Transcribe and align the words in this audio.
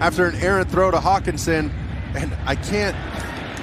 after 0.00 0.26
an 0.26 0.36
errant 0.36 0.70
throw 0.70 0.90
to 0.90 1.00
Hawkinson, 1.00 1.72
and 2.14 2.32
I 2.46 2.54
can't 2.54 2.96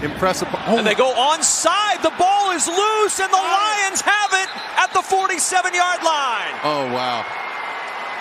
impress 0.04 0.42
upon. 0.42 0.61
Oh. 0.68 0.77
And 0.77 0.88
they 0.88 0.96
go 0.96 1.14
onside. 1.14 2.02
The 2.02 2.14
ball 2.18 2.52
is 2.52 2.68
loose, 2.68 3.19
and 3.19 3.31
the 3.31 3.38
Lions 3.38 4.02
have 4.02 4.31
it 4.33 4.49
at 4.77 4.93
the 4.93 5.01
47 5.01 5.73
yard 5.73 6.03
line. 6.03 6.53
Oh, 6.63 6.89
wow. 6.93 7.25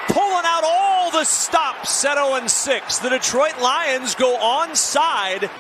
Pulling 0.09 0.45
out 0.45 0.65
all 0.65 1.11
the 1.11 1.25
stops 1.25 2.05
at 2.05 2.17
0 2.17 2.47
6. 2.47 2.99
The 2.99 3.11
Detroit 3.11 3.61
Lions 3.61 4.15
go 4.15 4.37
onside. 4.39 5.51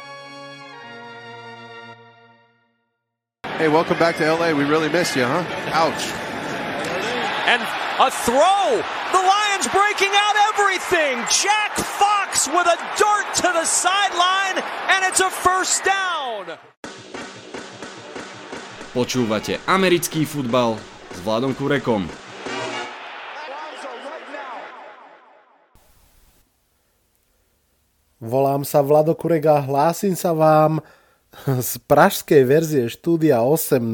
Hey, 3.57 3.68
welcome 3.68 3.98
back 3.98 4.16
to 4.16 4.34
LA. 4.34 4.52
We 4.52 4.64
really 4.64 4.89
missed 4.89 5.16
you, 5.16 5.25
huh? 5.25 5.45
Ouch. 5.73 6.05
And 7.46 7.62
a 8.00 8.11
throw. 8.11 8.82
The 9.12 9.23
Lions 9.23 9.68
breaking 9.68 10.11
out 10.12 10.34
everything. 10.50 11.18
Jack 11.30 11.77
Fox 11.77 12.14
with 12.51 12.66
a 12.66 12.79
dart 12.98 13.29
to 13.39 13.48
the 13.55 13.62
sideline, 13.62 14.59
and 14.91 15.01
it's 15.06 15.23
a 15.23 15.30
first 15.30 15.87
down. 15.87 16.59
Počúvate 18.91 19.62
americký 19.70 20.27
futbal 20.27 20.79
s 21.15 21.19
Vladom 21.23 21.55
Kurekom. 21.55 22.07
Volám 28.24 28.65
sa 28.65 28.80
Vlado 28.80 29.12
Kurek 29.12 29.45
a 29.46 29.60
hlásim 29.60 30.16
sa 30.16 30.32
vám 30.32 30.80
z 31.45 31.77
pražskej 31.87 32.43
verzie 32.48 32.85
štúdia 32.88 33.45
8.0. 33.45 33.85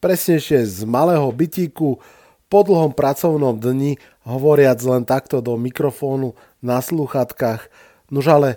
Presnejšie 0.00 0.64
z 0.64 0.78
malého 0.88 1.28
bytíku 1.30 2.00
po 2.46 2.62
dlhom 2.62 2.94
pracovnom 2.94 3.58
dni, 3.58 3.98
hovoriac 4.22 4.78
len 4.86 5.02
takto 5.02 5.42
do 5.42 5.58
mikrofónu 5.58 6.38
na 6.62 6.78
sluchatkách. 6.78 7.66
Nož 8.10 8.26
ale 8.30 8.50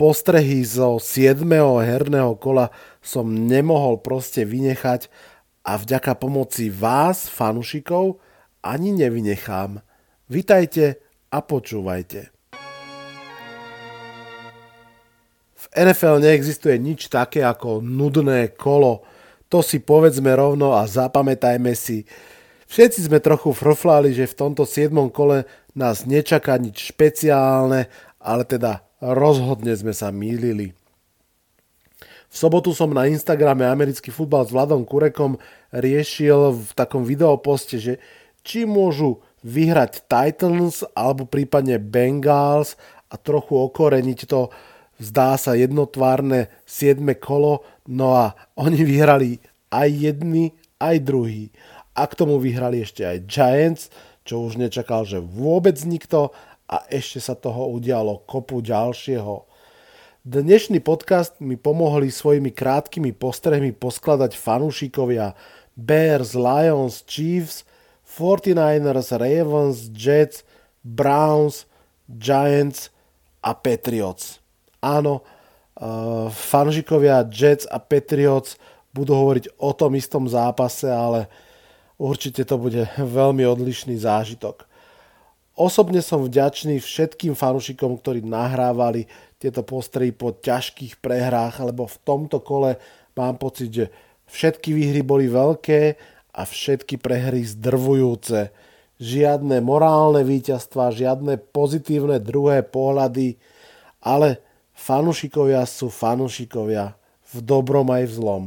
postrehy 0.00 0.64
zo 0.64 0.96
7. 0.96 1.44
herného 1.84 2.34
kola 2.40 2.72
som 3.04 3.28
nemohol 3.28 4.00
proste 4.00 4.48
vynechať 4.48 5.12
a 5.64 5.76
vďaka 5.76 6.16
pomoci 6.16 6.68
vás, 6.72 7.28
fanušikov, 7.28 8.20
ani 8.64 8.96
nevynechám. 8.96 9.80
Vitajte 10.28 11.00
a 11.28 11.38
počúvajte. 11.44 12.32
V 15.54 15.64
NFL 15.72 16.20
neexistuje 16.20 16.76
nič 16.76 17.08
také 17.08 17.40
ako 17.40 17.80
nudné 17.80 18.52
kolo. 18.52 19.04
To 19.48 19.64
si 19.64 19.80
povedzme 19.80 20.32
rovno 20.36 20.76
a 20.76 20.84
zapamätajme 20.84 21.72
si. 21.72 22.04
Všetci 22.74 23.06
sme 23.06 23.22
trochu 23.22 23.54
frflali, 23.54 24.10
že 24.10 24.26
v 24.26 24.34
tomto 24.34 24.66
7. 24.66 24.90
kole 25.14 25.46
nás 25.78 26.10
nečaká 26.10 26.58
nič 26.58 26.90
špeciálne, 26.90 27.86
ale 28.18 28.42
teda 28.42 28.82
rozhodne 28.98 29.70
sme 29.78 29.94
sa 29.94 30.10
mýlili. 30.10 30.74
V 32.02 32.34
sobotu 32.34 32.74
som 32.74 32.90
na 32.90 33.06
Instagrame 33.06 33.62
americký 33.62 34.10
futbal 34.10 34.42
s 34.42 34.50
Vladom 34.50 34.82
Kurekom 34.82 35.38
riešil 35.70 36.50
v 36.50 36.70
takom 36.74 37.06
videoposte, 37.06 37.78
že 37.78 38.02
či 38.42 38.66
môžu 38.66 39.22
vyhrať 39.46 40.10
Titans 40.10 40.82
alebo 40.98 41.30
prípadne 41.30 41.78
Bengals 41.78 42.74
a 43.06 43.14
trochu 43.14 43.54
okoreniť 43.54 44.26
to 44.26 44.50
zdá 44.98 45.38
sa 45.38 45.54
jednotvárne 45.54 46.50
7. 46.66 46.98
kolo, 47.22 47.62
no 47.86 48.18
a 48.18 48.34
oni 48.58 48.82
vyhrali 48.82 49.38
aj 49.70 49.88
jedný, 49.94 50.50
aj 50.82 50.96
druhý. 51.06 51.54
A 51.94 52.10
k 52.10 52.18
tomu 52.18 52.42
vyhrali 52.42 52.82
ešte 52.82 53.06
aj 53.06 53.18
Giants, 53.30 53.82
čo 54.26 54.42
už 54.42 54.58
nečakal, 54.58 55.06
že 55.06 55.22
vôbec 55.22 55.78
nikto 55.86 56.34
a 56.66 56.82
ešte 56.90 57.22
sa 57.22 57.38
toho 57.38 57.70
udialo 57.70 58.26
kopu 58.26 58.58
ďalšieho. 58.58 59.46
Dnešný 60.26 60.82
podcast 60.82 61.38
mi 61.38 61.54
pomohli 61.54 62.10
svojimi 62.10 62.50
krátkými 62.50 63.14
postrehmi 63.14 63.70
poskladať 63.76 64.34
fanúšikovia 64.34 65.38
Bears, 65.78 66.34
Lions, 66.34 67.06
Chiefs, 67.06 67.62
49ers, 68.02 69.14
Ravens, 69.14 69.86
Jets, 69.94 70.42
Browns, 70.82 71.68
Giants 72.10 72.90
a 73.38 73.54
Patriots. 73.54 74.42
Áno, 74.82 75.22
uh, 75.22 76.26
fanúšikovia 76.32 77.22
Jets 77.30 77.70
a 77.70 77.78
Patriots 77.78 78.58
budú 78.90 79.14
hovoriť 79.14 79.62
o 79.62 79.70
tom 79.76 79.94
istom 79.94 80.26
zápase, 80.26 80.90
ale 80.90 81.28
určite 82.04 82.44
to 82.44 82.60
bude 82.60 82.84
veľmi 83.00 83.48
odlišný 83.48 83.96
zážitok. 83.96 84.68
Osobne 85.56 86.04
som 86.04 86.20
vďačný 86.20 86.82
všetkým 86.82 87.32
fanúšikom, 87.32 87.96
ktorí 87.96 88.20
nahrávali 88.26 89.08
tieto 89.40 89.64
postrehy 89.64 90.12
po 90.12 90.34
ťažkých 90.34 91.00
prehrách, 91.00 91.64
lebo 91.64 91.88
v 91.88 91.96
tomto 92.04 92.42
kole 92.44 92.76
mám 93.16 93.38
pocit, 93.40 93.70
že 93.70 93.86
všetky 94.28 94.74
výhry 94.74 95.00
boli 95.06 95.30
veľké 95.30 95.94
a 96.34 96.42
všetky 96.42 96.98
prehry 96.98 97.46
zdrvujúce. 97.46 98.50
Žiadne 98.98 99.62
morálne 99.62 100.26
víťazstva, 100.26 100.90
žiadne 100.90 101.38
pozitívne 101.54 102.18
druhé 102.18 102.66
pohľady, 102.66 103.38
ale 104.02 104.42
fanúšikovia 104.74 105.62
sú 105.70 105.86
fanúšikovia 105.86 106.98
v 107.30 107.34
dobrom 107.42 107.86
aj 107.94 108.10
v 108.10 108.12
zlom. 108.18 108.44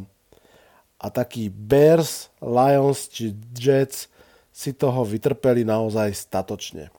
A 0.98 1.14
takí 1.14 1.50
Bears, 1.54 2.34
Lions 2.42 3.10
či 3.10 3.38
Jets 3.54 4.10
si 4.50 4.74
toho 4.74 5.06
vytrpeli 5.06 5.62
naozaj 5.62 6.14
statočne. 6.18 6.90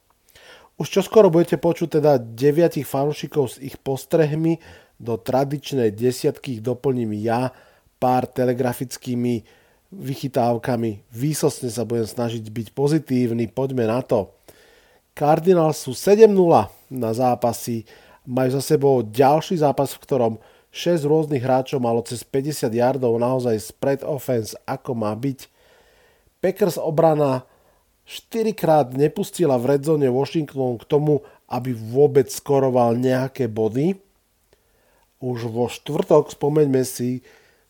Už 0.79 0.87
čoskoro 0.87 1.27
budete 1.27 1.59
počuť 1.59 1.99
teda 1.99 2.23
deviatich 2.23 2.87
fanúšikov 2.87 3.51
s 3.51 3.57
ich 3.59 3.75
postrehmi, 3.83 4.63
do 4.99 5.15
tradičnej 5.15 5.95
desiatky 5.95 6.59
ich 6.59 6.63
doplním 6.63 7.15
ja 7.23 7.55
pár 8.03 8.27
telegrafickými 8.27 9.47
vychytávkami. 9.95 11.07
Výsostne 11.15 11.71
sa 11.71 11.87
budem 11.87 12.05
snažiť 12.05 12.43
byť 12.43 12.69
pozitívny, 12.75 13.47
poďme 13.49 13.87
na 13.87 14.03
to. 14.03 14.35
Cardinals 15.15 15.83
sú 15.83 15.95
7-0 15.95 16.31
na 16.95 17.11
zápasy, 17.15 17.87
majú 18.27 18.51
za 18.55 18.63
sebou 18.63 19.03
ďalší 19.03 19.59
zápas, 19.59 19.95
v 19.95 20.03
ktorom 20.03 20.35
6 20.71 21.09
rôznych 21.09 21.41
hráčov 21.41 21.81
malo 21.81 22.05
cez 22.05 22.21
50 22.23 22.69
yardov 22.71 23.17
naozaj 23.17 23.57
spread 23.59 24.01
offense, 24.05 24.53
ako 24.69 24.93
má 24.93 25.13
byť. 25.17 25.49
Packers 26.39 26.77
obrana 26.79 27.49
4 28.09 28.57
krát 28.57 28.93
nepustila 28.97 29.61
v 29.61 29.77
redzone 29.77 30.09
Washington 30.09 30.81
k 30.81 30.85
tomu, 30.89 31.25
aby 31.49 31.77
vôbec 31.77 32.29
skoroval 32.29 32.97
nejaké 32.97 33.49
body. 33.49 33.97
Už 35.19 35.51
vo 35.51 35.67
štvrtok, 35.69 36.33
spomeňme 36.33 36.85
si, 36.87 37.21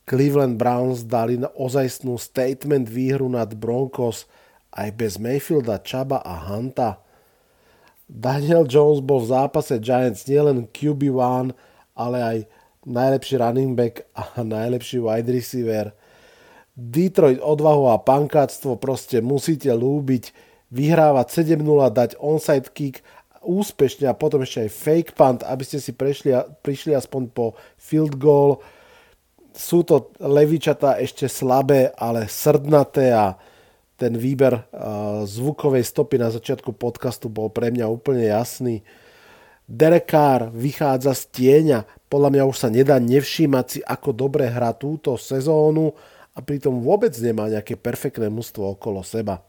Cleveland 0.08 0.56
Browns 0.56 1.04
dali 1.04 1.36
na 1.36 1.52
ozajstnú 1.52 2.16
statement 2.16 2.88
výhru 2.88 3.28
nad 3.28 3.52
Broncos 3.52 4.24
aj 4.72 4.88
bez 4.96 5.20
Mayfielda, 5.20 5.80
Chaba 5.84 6.24
a 6.24 6.48
Hunta. 6.48 7.00
Daniel 8.08 8.64
Jones 8.64 9.04
bol 9.04 9.20
v 9.20 9.36
zápase 9.36 9.76
Giants 9.76 10.24
nielen 10.24 10.64
QB1, 10.72 11.52
ale 11.92 12.18
aj 12.24 12.38
najlepší 12.88 13.36
running 13.36 13.76
back 13.76 14.08
a 14.16 14.40
najlepší 14.42 14.98
wide 14.98 15.28
receiver– 15.28 15.92
Detroit 16.78 17.42
odvahu 17.42 17.90
a 17.90 17.98
pankáctvo 17.98 18.78
proste 18.78 19.18
musíte 19.18 19.66
lúbiť, 19.74 20.30
vyhrávať 20.70 21.42
7-0, 21.58 21.90
dať 21.90 22.10
onside 22.22 22.70
kick 22.70 23.02
úspešne 23.42 24.06
a 24.06 24.14
potom 24.14 24.46
ešte 24.46 24.70
aj 24.70 24.70
fake 24.70 25.12
punt, 25.18 25.42
aby 25.42 25.66
ste 25.66 25.82
si 25.82 25.90
prešli, 25.90 26.30
prišli 26.62 26.94
aspoň 26.94 27.34
po 27.34 27.58
field 27.74 28.14
goal. 28.14 28.62
Sú 29.58 29.82
to 29.82 30.14
levičatá 30.22 31.02
ešte 31.02 31.26
slabé, 31.26 31.90
ale 31.98 32.30
srdnaté 32.30 33.10
a 33.10 33.34
ten 33.98 34.14
výber 34.14 34.62
zvukovej 35.26 35.82
stopy 35.82 36.22
na 36.22 36.30
začiatku 36.30 36.78
podcastu 36.78 37.26
bol 37.26 37.50
pre 37.50 37.74
mňa 37.74 37.90
úplne 37.90 38.30
jasný. 38.30 38.86
Derek 39.68 40.08
Carr 40.08 40.48
vychádza 40.48 41.12
z 41.12 41.22
tieňa, 41.28 42.08
podľa 42.08 42.30
mňa 42.32 42.42
už 42.48 42.56
sa 42.56 42.72
nedá 42.72 42.96
nevšímať 42.96 43.66
si, 43.68 43.78
ako 43.84 44.16
dobre 44.16 44.48
hrá 44.48 44.72
túto 44.72 45.12
sezónu 45.20 45.92
a 46.32 46.40
pritom 46.40 46.80
vôbec 46.80 47.12
nemá 47.20 47.52
nejaké 47.52 47.76
perfektné 47.76 48.32
mužstvo 48.32 48.80
okolo 48.80 49.04
seba. 49.04 49.44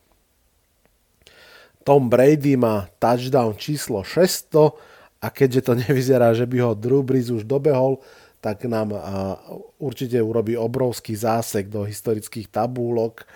Tom 1.88 2.12
Brady 2.12 2.60
má 2.60 2.92
touchdown 3.00 3.56
číslo 3.56 4.04
600 4.04 5.24
a 5.24 5.28
keďže 5.32 5.72
to 5.72 5.74
nevyzerá, 5.88 6.36
že 6.36 6.44
by 6.44 6.58
ho 6.68 6.72
Drew 6.76 7.00
Brees 7.00 7.32
už 7.32 7.48
dobehol, 7.48 8.04
tak 8.44 8.68
nám 8.68 8.96
určite 9.80 10.20
urobí 10.20 10.56
obrovský 10.56 11.16
zásek 11.16 11.68
do 11.68 11.84
historických 11.84 12.48
tabúlok. 12.48 13.28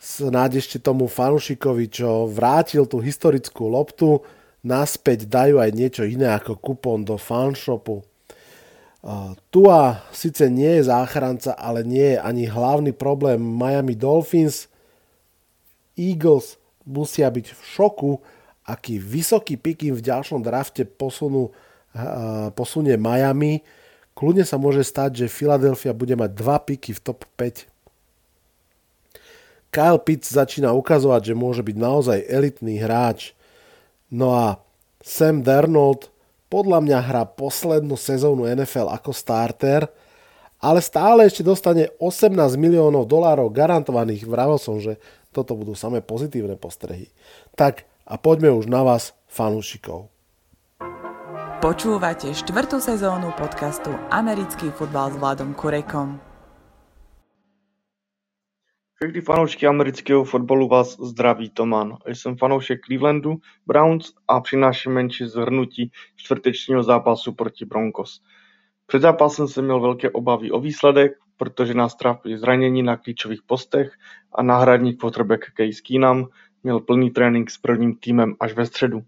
Snáď 0.00 0.60
ešte 0.60 0.76
tomu 0.80 1.08
fanušikovi, 1.08 1.88
čo 1.88 2.28
vrátil 2.28 2.84
tú 2.84 3.00
historickú 3.00 3.68
loptu, 3.68 4.24
naspäť 4.64 5.28
dajú 5.28 5.60
aj 5.60 5.70
niečo 5.76 6.02
iné 6.08 6.32
ako 6.32 6.56
kupón 6.56 7.04
do 7.04 7.20
fanshopu. 7.20 8.00
Tua 9.52 10.00
síce 10.10 10.48
nie 10.48 10.80
je 10.80 10.88
záchranca, 10.88 11.52
ale 11.54 11.84
nie 11.84 12.16
je 12.16 12.18
ani 12.18 12.48
hlavný 12.48 12.96
problém 12.96 13.38
Miami 13.38 13.92
Dolphins. 13.92 14.66
Eagles 15.94 16.56
musia 16.88 17.28
byť 17.28 17.46
v 17.52 17.60
šoku 17.62 18.24
aký 18.64 18.96
vysoký 18.96 19.60
pik 19.60 19.92
im 19.92 19.94
v 19.94 20.02
ďalšom 20.02 20.40
drafte 20.40 20.88
posunú, 20.88 21.52
posunie 22.56 22.96
Miami, 22.96 23.60
kľudne 24.16 24.42
sa 24.48 24.56
môže 24.56 24.82
stať, 24.82 25.24
že 25.24 25.32
Philadelphia 25.32 25.92
bude 25.92 26.16
mať 26.16 26.30
dva 26.32 26.56
piky 26.58 26.96
v 26.96 27.00
top 27.04 27.28
5. 27.36 27.68
Kyle 29.68 30.00
Pitts 30.00 30.32
začína 30.32 30.72
ukazovať, 30.72 31.34
že 31.34 31.34
môže 31.34 31.62
byť 31.62 31.76
naozaj 31.76 32.18
elitný 32.30 32.80
hráč. 32.80 33.36
No 34.14 34.30
a 34.38 34.62
Sam 35.02 35.42
Darnold 35.42 36.14
podľa 36.46 36.78
mňa 36.86 36.98
hrá 37.02 37.22
poslednú 37.26 37.98
sezónu 37.98 38.46
NFL 38.46 38.86
ako 38.94 39.10
starter, 39.10 39.90
ale 40.62 40.78
stále 40.78 41.26
ešte 41.26 41.42
dostane 41.42 41.90
18 41.98 42.30
miliónov 42.54 43.10
dolárov 43.10 43.50
garantovaných. 43.50 44.22
Vravel 44.22 44.62
som, 44.62 44.78
že 44.78 45.02
toto 45.34 45.58
budú 45.58 45.74
samé 45.74 45.98
pozitívne 45.98 46.54
postrehy. 46.54 47.10
Tak 47.58 47.90
a 48.06 48.14
poďme 48.14 48.54
už 48.54 48.70
na 48.70 48.86
vás, 48.86 49.18
fanúšikov. 49.26 50.14
Počúvate 51.58 52.30
štvrtú 52.30 52.78
sezónu 52.78 53.34
podcastu 53.34 53.90
Americký 54.14 54.70
futbal 54.70 55.10
s 55.10 55.16
Vladom 55.18 55.56
Kurekom. 55.58 56.33
Všechny 59.04 59.20
fanoušky 59.20 59.66
amerického 59.66 60.24
fotbalu 60.24 60.68
vás 60.68 60.96
zdraví 61.00 61.50
Toman. 61.50 61.96
Jsem 62.06 62.36
fanoušek 62.36 62.80
Clevelandu 62.86 63.36
Browns 63.66 64.12
a 64.28 64.40
přináším 64.40 64.92
menší 64.92 65.24
zhrnutí 65.24 65.90
čtvrtečního 66.16 66.82
zápasu 66.82 67.32
proti 67.32 67.64
Broncos. 67.64 68.20
Před 68.86 69.02
zápasem 69.02 69.48
jsem 69.48 69.64
měl 69.64 69.80
velké 69.80 70.10
obavy 70.10 70.50
o 70.50 70.60
výsledek, 70.60 71.12
protože 71.36 71.74
nás 71.74 71.94
trápili 71.94 72.38
zranění 72.38 72.82
na 72.82 72.96
klíčových 72.96 73.42
postech 73.46 73.92
a 74.34 74.42
náhradník 74.42 75.00
quarterback 75.00 75.44
Case 75.56 75.82
Keenum 75.88 76.28
měl 76.62 76.80
plný 76.80 77.10
trénink 77.10 77.50
s 77.50 77.58
prvním 77.58 77.96
týmem 77.96 78.34
až 78.40 78.52
ve 78.52 78.66
středu. 78.66 79.02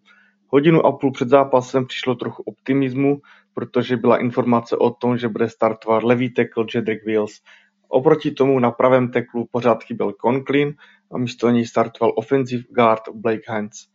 Hodinu 0.49 0.87
a 0.87 0.93
půl 0.93 1.13
před 1.13 1.29
zápasem 1.29 1.87
přišlo 1.87 2.15
trochu 2.15 2.43
optimismu, 2.43 3.21
protože 3.55 3.97
byla 3.97 4.17
informace 4.17 4.77
o 4.77 4.91
tom, 4.91 5.19
že 5.19 5.29
bude 5.29 5.49
startovat 5.49 6.03
levý 6.03 6.35
tackle 6.35 6.65
Jedrick 6.75 7.07
Wills. 7.07 7.41
Oproti 7.89 8.31
tomu 8.31 8.59
na 8.59 8.71
pravém 8.71 9.11
teklu 9.11 9.47
pořád 9.51 9.85
chyběl 9.85 10.13
Conklin 10.13 10.75
a 11.13 11.19
místo 11.19 11.51
něj 11.51 11.67
startoval 11.67 12.13
offensive 12.17 12.65
guard 12.71 13.03
Blake 13.15 13.43
Hance. 13.49 13.87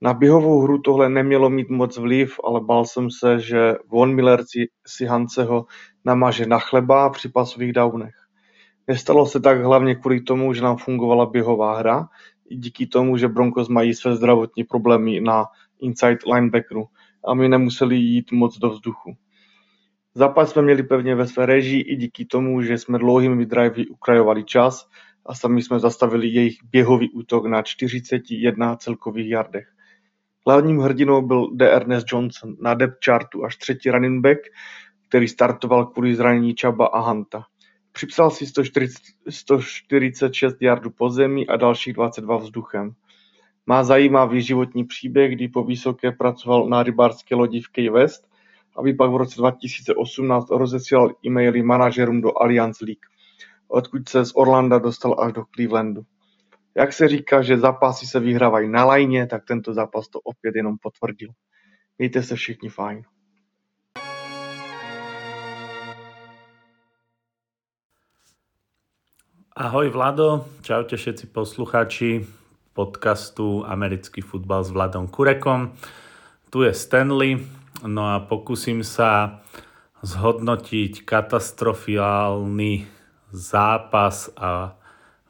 Na 0.00 0.14
běhovou 0.14 0.60
hru 0.60 0.78
tohle 0.78 1.08
nemělo 1.08 1.50
mít 1.50 1.70
moc 1.70 1.98
vliv, 1.98 2.40
ale 2.44 2.60
bál 2.60 2.84
jsem 2.84 3.10
se, 3.10 3.40
že 3.40 3.74
Von 3.88 4.14
Miller 4.14 4.44
si, 4.46 4.68
si 4.86 5.06
Hanceho 5.06 5.66
namaže 6.04 6.46
na 6.46 6.58
chleba 6.58 7.10
při 7.10 7.28
pasových 7.28 7.72
downech. 7.72 8.14
Nestalo 8.88 9.26
se 9.26 9.40
tak 9.40 9.64
hlavně 9.64 9.94
kvůli 9.94 10.20
tomu, 10.20 10.54
že 10.54 10.62
nám 10.62 10.76
fungovala 10.76 11.26
běhová 11.26 11.78
hra, 11.78 12.08
i 12.48 12.56
díky 12.56 12.86
tomu, 12.86 13.16
že 13.16 13.28
Broncos 13.28 13.68
mají 13.68 13.94
své 13.94 14.16
zdravotní 14.16 14.64
problémy 14.64 15.20
na 15.20 15.44
inside 15.80 16.18
linebackeru 16.34 16.84
a 17.24 17.34
my 17.34 17.48
nemuseli 17.48 17.96
jít 17.96 18.32
moc 18.32 18.58
do 18.58 18.70
vzduchu. 18.70 19.16
Zápas 20.14 20.50
jsme 20.50 20.62
měli 20.62 20.82
pevně 20.82 21.14
ve 21.14 21.26
své 21.26 21.46
režii 21.46 21.82
i 21.82 21.96
díky 21.96 22.24
tomu, 22.24 22.62
že 22.62 22.78
jsme 22.78 22.98
dlouhými 22.98 23.46
drivey 23.46 23.86
ukrajovali 23.86 24.44
čas 24.44 24.88
a 25.26 25.34
sami 25.34 25.62
jsme 25.62 25.78
zastavili 25.80 26.28
jejich 26.28 26.58
běhový 26.64 27.10
útok 27.10 27.46
na 27.46 27.62
41 27.62 28.76
celkových 28.76 29.30
yardech. 29.30 29.68
Hlavním 30.46 30.78
hrdinou 30.78 31.22
byl 31.22 31.50
D. 31.54 31.70
Ernest 31.70 32.06
Johnson 32.12 32.56
na 32.60 32.74
depth 32.74 33.04
chartu 33.04 33.44
až 33.44 33.56
třetí 33.56 33.90
running 33.90 34.22
back, 34.22 34.38
který 35.08 35.28
startoval 35.28 35.86
kvůli 35.86 36.14
zranění 36.14 36.54
Čaba 36.54 36.86
a 36.86 37.00
Hanta. 37.00 37.44
Připsal 37.92 38.30
si 38.30 38.46
140, 38.46 39.02
146 39.28 40.62
yardů 40.62 40.90
po 40.90 41.10
zemi 41.10 41.46
a 41.46 41.56
dalších 41.56 41.94
22 41.94 42.36
vzduchem. 42.36 42.92
Má 43.66 43.84
zajímavý 43.84 44.42
životní 44.42 44.84
příběh, 44.84 45.32
kdy 45.32 45.48
po 45.48 45.64
vysoké 45.64 46.12
pracoval 46.12 46.68
na 46.68 46.82
rybářské 46.82 47.34
lodi 47.34 47.60
v 47.60 47.68
Key 47.68 47.90
West, 47.90 48.29
aby 48.80 48.94
pak 48.94 49.10
v 49.10 49.16
roce 49.16 49.34
2018 49.38 50.50
rozesílal 50.50 51.10
e-maily 51.26 51.62
manažerům 51.62 52.20
do 52.20 52.42
Allianz 52.42 52.80
League, 52.80 53.06
odkud 53.68 54.08
se 54.08 54.24
z 54.24 54.32
Orlanda 54.34 54.78
dostal 54.78 55.16
až 55.20 55.32
do 55.32 55.44
Clevelandu. 55.54 56.02
Jak 56.74 56.92
se 56.92 57.08
říká, 57.08 57.42
že 57.42 57.58
zápasy 57.58 58.06
se 58.06 58.20
vyhrávají 58.20 58.68
na 58.68 58.84
lajně, 58.84 59.26
tak 59.26 59.44
tento 59.44 59.74
zápas 59.74 60.08
to 60.08 60.20
opět 60.20 60.56
jenom 60.56 60.76
potvrdil. 60.82 61.28
Mějte 61.98 62.22
se 62.22 62.36
všichni 62.36 62.68
fajn. 62.68 63.02
Ahoj 69.56 69.88
Vlado, 69.88 70.44
čaute 70.62 70.96
všetci 70.96 71.26
poslucháči 71.26 72.26
podcastu 72.72 73.66
Americký 73.66 74.20
futbal 74.20 74.64
s 74.64 74.70
Vladom 74.70 75.08
Kurekom. 75.08 75.76
Tu 76.50 76.62
je 76.62 76.74
Stanley, 76.74 77.46
no 77.84 78.12
a 78.12 78.20
pokúsim 78.24 78.84
sa 78.84 79.40
zhodnotiť 80.00 81.04
katastrofiálny 81.04 82.88
zápas 83.30 84.32
a 84.34 84.74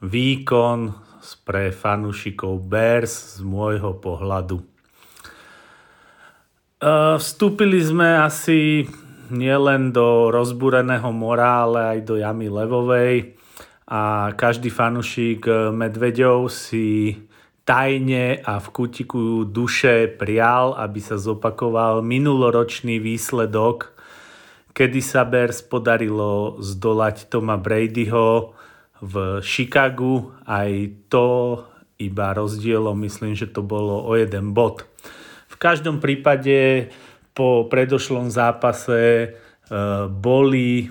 výkon 0.01 0.95
pre 1.45 1.69
fanúšikov 1.69 2.65
Bears 2.65 3.39
z 3.39 3.45
môjho 3.45 3.99
pohľadu. 4.01 4.65
Vstúpili 7.21 7.77
sme 7.85 8.25
asi 8.25 8.89
nielen 9.29 9.93
do 9.93 10.33
rozbúreného 10.33 11.13
mora, 11.13 11.69
ale 11.69 11.81
aj 11.93 11.99
do 12.09 12.17
jamy 12.17 12.49
levovej 12.49 13.37
a 13.85 14.33
každý 14.33 14.73
fanúšik 14.73 15.45
Medveďov 15.77 16.49
si 16.49 17.21
tajne 17.71 18.43
a 18.43 18.59
v 18.59 18.67
kutiku 18.75 19.47
duše 19.47 20.11
prial, 20.11 20.75
aby 20.75 20.99
sa 20.99 21.15
zopakoval 21.15 22.03
minuloročný 22.03 22.99
výsledok, 22.99 23.95
kedy 24.75 24.99
sa 24.99 25.23
Bears 25.23 25.63
podarilo 25.63 26.59
zdolať 26.59 27.31
Toma 27.31 27.55
Bradyho 27.55 28.59
v 28.99 29.39
Chicagu. 29.47 30.35
Aj 30.51 30.67
to 31.07 31.63
iba 32.03 32.35
rozdielom, 32.35 33.07
myslím, 33.07 33.39
že 33.39 33.47
to 33.47 33.63
bolo 33.63 34.03
o 34.03 34.19
jeden 34.19 34.51
bod. 34.51 34.83
V 35.47 35.55
každom 35.55 36.03
prípade 36.03 36.91
po 37.39 37.71
predošlom 37.71 38.35
zápase 38.35 38.99
e, 38.99 39.29
boli, 40.11 40.91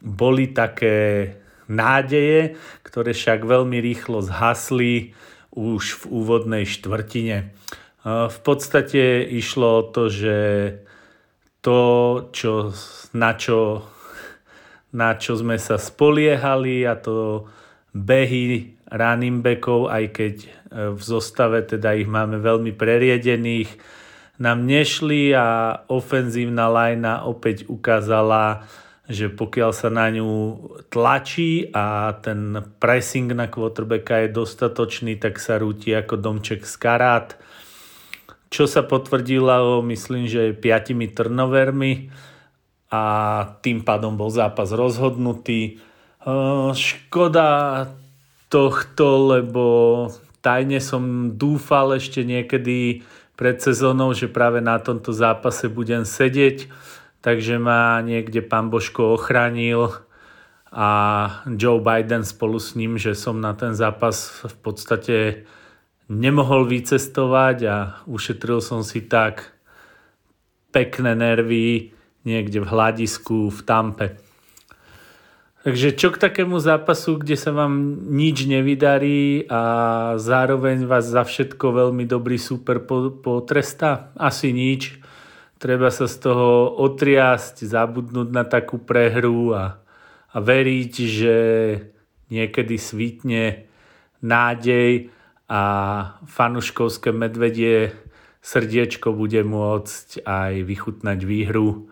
boli 0.00 0.56
také 0.56 1.28
nádeje, 1.68 2.56
ktoré 2.80 3.12
však 3.12 3.44
veľmi 3.44 3.76
rýchlo 3.76 4.24
zhasli 4.24 5.12
už 5.54 6.02
v 6.02 6.02
úvodnej 6.10 6.64
štvrtine. 6.66 7.54
V 8.04 8.38
podstate 8.44 9.24
išlo 9.24 9.80
o 9.80 9.82
to, 9.88 10.12
že 10.12 10.36
to, 11.64 11.80
čo, 12.34 12.76
na 13.16 13.32
čo 13.32 13.88
na 14.94 15.18
čo 15.18 15.34
sme 15.34 15.58
sa 15.58 15.74
spoliehali 15.74 16.86
a 16.86 16.94
to 16.94 17.50
behy 17.90 18.78
running 18.94 19.42
backov, 19.42 19.90
aj 19.90 20.04
keď 20.14 20.34
e, 20.38 20.48
v 20.94 21.00
zostave 21.02 21.66
teda 21.66 21.98
ich 21.98 22.06
máme 22.06 22.38
veľmi 22.38 22.70
preriedených, 22.70 23.74
nám 24.38 24.62
nešli 24.62 25.34
a 25.34 25.78
ofenzívna 25.90 26.70
lajna 26.70 27.26
opäť 27.26 27.66
ukázala, 27.66 28.66
že 29.04 29.28
pokiaľ 29.28 29.70
sa 29.76 29.92
na 29.92 30.08
ňu 30.08 30.56
tlačí 30.88 31.68
a 31.76 32.16
ten 32.24 32.56
pressing 32.80 33.28
na 33.36 33.52
quarterbacka 33.52 34.24
je 34.24 34.32
dostatočný, 34.32 35.20
tak 35.20 35.36
sa 35.36 35.60
rúti 35.60 35.92
ako 35.92 36.16
domček 36.16 36.64
z 36.64 36.74
karát. 36.80 37.36
Čo 38.48 38.64
sa 38.64 38.80
potvrdilo, 38.86 39.84
myslím, 39.84 40.24
že 40.24 40.56
piatimi 40.56 41.12
turnovermi 41.12 42.08
a 42.88 43.02
tým 43.60 43.84
pádom 43.84 44.16
bol 44.16 44.32
zápas 44.32 44.72
rozhodnutý. 44.72 45.82
Škoda 46.72 47.48
tohto, 48.48 49.06
lebo 49.36 49.64
tajne 50.40 50.80
som 50.80 51.34
dúfal 51.34 51.98
ešte 51.98 52.22
niekedy 52.22 53.02
pred 53.34 53.58
sezónou, 53.58 54.14
že 54.14 54.30
práve 54.30 54.62
na 54.62 54.78
tomto 54.78 55.10
zápase 55.10 55.66
budem 55.66 56.06
sedieť, 56.06 56.70
takže 57.24 57.56
ma 57.56 58.04
niekde 58.04 58.44
pán 58.44 58.68
Božko 58.68 59.16
ochránil 59.16 59.96
a 60.68 60.88
Joe 61.48 61.80
Biden 61.80 62.20
spolu 62.20 62.60
s 62.60 62.76
ním, 62.76 63.00
že 63.00 63.16
som 63.16 63.40
na 63.40 63.56
ten 63.56 63.72
zápas 63.72 64.44
v 64.44 64.56
podstate 64.60 65.16
nemohol 66.12 66.68
vycestovať 66.68 67.56
a 67.64 67.76
ušetril 68.04 68.60
som 68.60 68.84
si 68.84 69.00
tak 69.00 69.56
pekné 70.68 71.16
nervy, 71.16 71.96
niekde 72.28 72.60
v 72.60 72.68
hľadisku 72.68 73.48
v 73.48 73.60
Tampe. 73.64 74.06
Takže 75.64 75.96
čo 75.96 76.12
k 76.12 76.20
takému 76.20 76.60
zápasu, 76.60 77.16
kde 77.16 77.40
sa 77.40 77.48
vám 77.48 78.04
nič 78.12 78.44
nevydarí 78.44 79.48
a 79.48 79.62
zároveň 80.20 80.84
vás 80.84 81.08
za 81.08 81.24
všetko 81.24 81.72
veľmi 81.72 82.04
dobrý 82.04 82.36
super 82.36 82.84
potrestá? 83.24 84.12
Asi 84.12 84.52
nič. 84.52 85.00
Treba 85.64 85.88
sa 85.88 86.04
z 86.04 86.28
toho 86.28 86.76
otriasť, 86.76 87.64
zabudnúť 87.64 88.28
na 88.28 88.44
takú 88.44 88.76
prehru 88.76 89.56
a, 89.56 89.80
a 90.28 90.36
veriť, 90.36 90.92
že 90.92 91.36
niekedy 92.28 92.76
svítne 92.76 93.64
nádej 94.20 95.08
a 95.48 95.62
fanuškovské 96.28 97.16
medvedie 97.16 97.96
srdiečko 98.44 99.16
bude 99.16 99.40
môcť 99.40 100.28
aj 100.28 100.52
vychutnať 100.68 101.18
výhru 101.24 101.88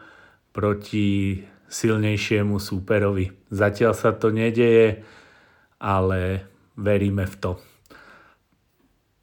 proti 0.52 1.40
silnejšiemu 1.72 2.60
súperovi. 2.60 3.32
Zatiaľ 3.48 3.96
sa 3.96 4.12
to 4.12 4.28
nedeje, 4.28 5.00
ale 5.80 6.44
veríme 6.76 7.24
v 7.24 7.36
to. 7.40 7.52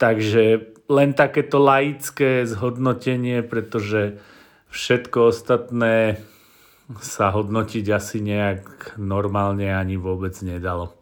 Takže 0.02 0.74
len 0.90 1.14
takéto 1.14 1.62
laické 1.62 2.50
zhodnotenie, 2.50 3.46
pretože 3.46 4.18
všetko 4.70 5.34
ostatné 5.34 6.22
sa 6.98 7.30
hodnotiť 7.30 7.86
asi 7.94 8.18
nejak 8.22 8.98
normálne 8.98 9.70
ani 9.70 9.98
vôbec 9.98 10.34
nedalo. 10.42 10.98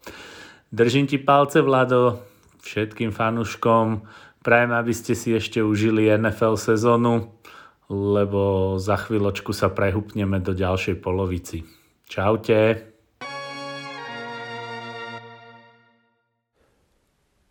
Držím 0.68 1.08
ti 1.08 1.16
palce, 1.16 1.64
Vlado, 1.64 2.20
všetkým 2.60 3.08
fanúškom. 3.08 4.04
Prajem, 4.44 4.72
aby 4.76 4.92
ste 4.92 5.16
si 5.16 5.32
ešte 5.32 5.64
užili 5.64 6.12
NFL 6.12 6.60
sezónu, 6.60 7.32
lebo 7.88 8.76
za 8.76 9.00
chvíľočku 9.00 9.56
sa 9.56 9.72
prehupneme 9.72 10.44
do 10.44 10.52
ďalšej 10.52 11.00
polovici. 11.00 11.64
Čaute. 12.04 12.84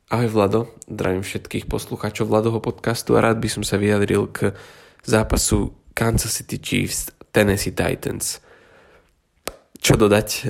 Ahoj 0.07 0.29
Vlado, 0.31 0.71
zdravím 0.87 1.25
všetkých 1.25 1.67
poslucháčov 1.67 2.31
Vladoho 2.31 2.63
podcastu 2.63 3.17
a 3.17 3.21
rád 3.25 3.43
by 3.43 3.49
som 3.51 3.63
sa 3.65 3.75
vyjadril 3.75 4.31
k 4.31 4.55
zápasu 5.03 5.75
Kansas 5.97 6.29
City 6.37 6.61
Chiefs 6.61 7.09
Tennessee 7.33 7.73
Titans. 7.73 8.37
Čo 9.81 9.97
dodať? 9.97 10.27
E, 10.29 10.41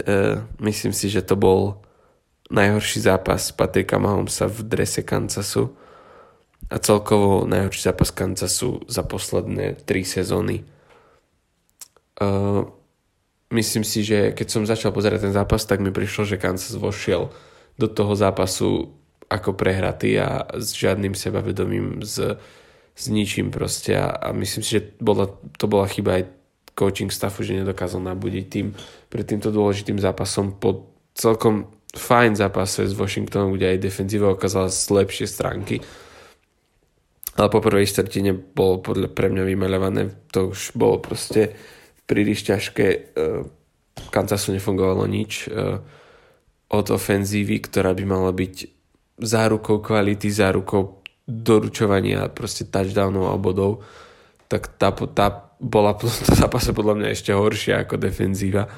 myslím 0.59 0.91
si, 0.91 1.07
že 1.07 1.23
to 1.23 1.39
bol 1.39 1.79
najhorší 2.51 2.99
zápas 2.99 3.51
Patrika 3.55 3.95
Mahomesa 3.99 4.47
v 4.47 4.67
drese 4.67 5.03
Kansasu 5.03 5.71
a 6.67 6.75
celkovo 6.79 7.47
najhorší 7.47 7.81
zápas 7.91 8.11
Kansasu 8.11 8.83
za 8.87 9.03
posledné 9.03 9.83
tri 9.87 10.03
sezóny. 10.03 10.67
Uh, 12.17 12.65
myslím 13.53 13.85
si, 13.85 14.01
že 14.03 14.33
keď 14.33 14.47
som 14.49 14.65
začal 14.65 14.89
pozerať 14.89 15.29
ten 15.29 15.33
zápas, 15.35 15.63
tak 15.63 15.79
mi 15.79 15.93
prišlo, 15.93 16.25
že 16.25 16.41
Kansas 16.41 16.73
vošiel 16.75 17.29
do 17.77 17.87
toho 17.87 18.17
zápasu 18.17 18.89
ako 19.29 19.53
prehratý 19.53 20.17
a 20.17 20.49
s 20.55 20.73
žiadnym 20.73 21.13
sebavedomím, 21.13 22.01
s, 22.01 22.19
s 22.97 23.13
ničím 23.13 23.53
proste 23.53 23.93
a, 23.93 24.09
a 24.09 24.33
myslím 24.33 24.65
si, 24.65 24.81
že 24.81 24.97
bola, 24.97 25.29
to 25.61 25.69
bola 25.69 25.85
chyba 25.85 26.17
aj 26.17 26.23
coaching 26.73 27.13
staffu, 27.13 27.45
že 27.45 27.61
nedokázal 27.61 28.01
nabudiť 28.01 28.45
tým 28.49 28.73
pred 29.09 29.25
týmto 29.25 29.53
dôležitým 29.53 30.01
zápasom 30.01 30.57
po 30.57 30.89
celkom 31.13 31.69
fajn 31.93 32.37
zápase 32.37 32.85
s 32.89 32.93
Washingtonom, 32.97 33.53
kde 33.53 33.77
aj 33.77 33.85
defenzíva 33.85 34.33
ukázala 34.33 34.69
lepšie 34.69 35.25
stránky. 35.29 35.81
Ale 37.37 37.53
po 37.53 37.61
prvej 37.61 37.85
stretine 37.85 38.33
bolo 38.33 38.81
podľa 38.81 39.13
pre 39.13 39.29
mňa 39.29 39.43
vymeľované. 39.45 40.01
To 40.33 40.53
už 40.53 40.73
bolo 40.73 40.97
proste 40.97 41.53
príliš 42.09 42.49
ťažké. 42.49 42.87
E, 42.89 42.99
Kansasu 44.09 44.57
nefungovalo 44.57 45.05
nič. 45.05 45.45
E, 45.45 45.77
od 46.67 46.85
ofenzívy, 46.89 47.61
ktorá 47.61 47.93
by 47.93 48.03
mala 48.09 48.33
byť 48.33 48.55
zárukou 49.21 49.81
kvality, 49.85 50.33
zárukou 50.33 50.97
doručovania 51.27 52.31
proste 52.31 52.63
touchdownov 52.63 53.35
a 53.35 53.35
bodov, 53.35 53.83
tak 54.47 54.71
tá, 54.79 54.95
tá 54.95 55.51
bola 55.59 55.93
v 55.99 56.07
zápase 56.33 56.71
podľa 56.71 57.03
mňa 57.03 57.07
ešte 57.11 57.35
horšia 57.35 57.83
ako 57.83 57.99
defenzíva, 57.99 58.71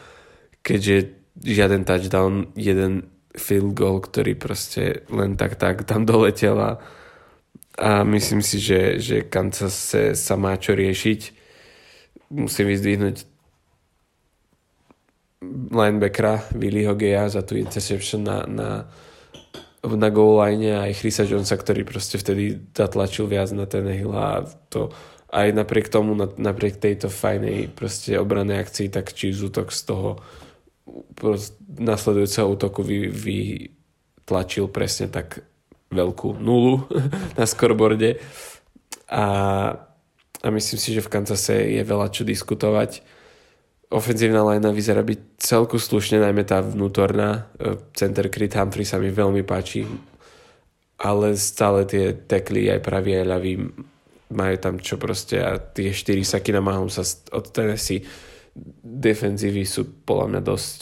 keďže 0.65 1.13
žiaden 1.39 1.85
touchdown, 1.85 2.51
jeden 2.57 3.07
field 3.37 3.77
goal, 3.77 4.01
ktorý 4.01 4.35
proste 4.35 5.05
len 5.13 5.37
tak 5.37 5.55
tak 5.55 5.85
tam 5.85 6.03
doletel 6.09 6.57
a, 6.57 6.71
myslím 8.03 8.43
si, 8.43 8.59
že, 8.59 8.99
že 8.99 9.23
Kansas 9.23 9.71
sa, 9.71 10.11
sa 10.11 10.35
má 10.35 10.59
čo 10.59 10.75
riešiť. 10.75 11.39
Musím 12.35 12.75
vyzdvihnúť 12.75 13.23
linebackera 15.71 16.51
Willy 16.59 16.83
Hogeja 16.83 17.31
za 17.31 17.39
tú 17.39 17.55
interception 17.55 18.27
na, 18.27 18.43
na, 18.43 18.69
na 19.85 20.09
goal 20.11 20.39
line 20.43 20.75
aj 20.75 20.99
Chrisa 20.99 21.23
Jonesa, 21.23 21.55
ktorý 21.55 21.87
proste 21.87 22.19
vtedy 22.19 22.59
zatlačil 22.75 23.31
viac 23.31 23.51
na 23.55 23.63
ten 23.63 23.87
hill 23.87 24.11
a 24.11 24.43
to 24.67 24.91
aj 25.29 25.53
napriek 25.53 25.87
tomu, 25.93 26.17
napriek 26.17 26.81
tejto 26.81 27.07
fajnej 27.07 27.69
proste 27.71 28.17
obranej 28.17 28.65
akcii, 28.65 28.89
tak 28.89 29.13
či 29.13 29.31
útok 29.31 29.69
z 29.69 29.81
toho 29.85 30.09
nasledujúceho 31.79 32.49
útoku 32.49 32.81
vy, 32.81 33.13
vytlačil 33.13 34.67
presne 34.73 35.07
tak 35.07 35.45
veľkú 35.93 36.37
nulu 36.37 36.85
na 37.37 37.45
scoreboarde 37.45 38.17
a, 39.09 39.25
a 40.41 40.47
myslím 40.49 40.79
si, 40.81 40.93
že 40.93 41.05
v 41.05 41.13
Kansase 41.13 41.55
je 41.77 41.81
veľa 41.81 42.13
čo 42.13 42.25
diskutovať. 42.25 43.18
Ofenzívna 43.89 44.45
linea 44.45 44.69
vyzerá 44.69 45.01
byť 45.01 45.41
celku 45.41 45.81
slušne, 45.81 46.21
najmä 46.21 46.45
tá 46.45 46.61
vnútorná. 46.61 47.49
E, 47.57 47.81
center 47.97 48.29
Creed 48.29 48.53
Humphrey 48.53 48.85
sa 48.85 49.01
mi 49.01 49.09
veľmi 49.09 49.41
páči, 49.41 49.89
ale 51.01 51.33
stále 51.33 51.89
tie 51.89 52.13
tekly 52.13 52.69
aj 52.69 52.85
pravý 52.85 53.17
aj 53.17 53.25
ľavý 53.25 53.53
majú 54.29 54.55
tam 54.61 54.77
čo 54.77 55.01
proste 55.01 55.41
a 55.41 55.57
tie 55.57 55.89
4 55.89 56.21
saky 56.21 56.53
na 56.53 56.61
sa 56.85 57.01
od 57.33 57.45
Tennessee 57.49 58.05
defenzívy 58.83 59.63
sú 59.65 60.05
podľa 60.05 60.25
mňa 60.35 60.41
dosť, 60.43 60.79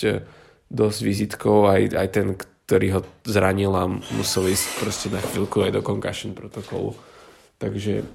dosť 0.68 1.00
vizitkou, 1.04 1.68
aj, 1.68 1.96
aj 1.96 2.08
ten, 2.12 2.28
ktorý 2.38 2.88
ho 3.00 3.02
zranil 3.24 3.74
a 3.76 3.88
musel 3.88 4.52
ísť 4.52 4.68
proste 4.82 5.08
na 5.14 5.22
chvíľku 5.22 5.64
aj 5.64 5.72
do 5.76 5.82
concussion 5.86 6.36
protokolu. 6.36 6.96
Takže 7.58 8.06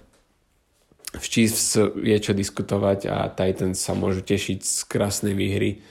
v 1.13 1.25
Chiefs 1.29 1.77
je 1.79 2.17
čo 2.17 2.33
diskutovať 2.33 3.09
a 3.09 3.29
Titans 3.29 3.77
sa 3.77 3.93
môžu 3.93 4.25
tešiť 4.25 4.59
z 4.65 4.79
krásnej 4.89 5.37
výhry 5.37 5.85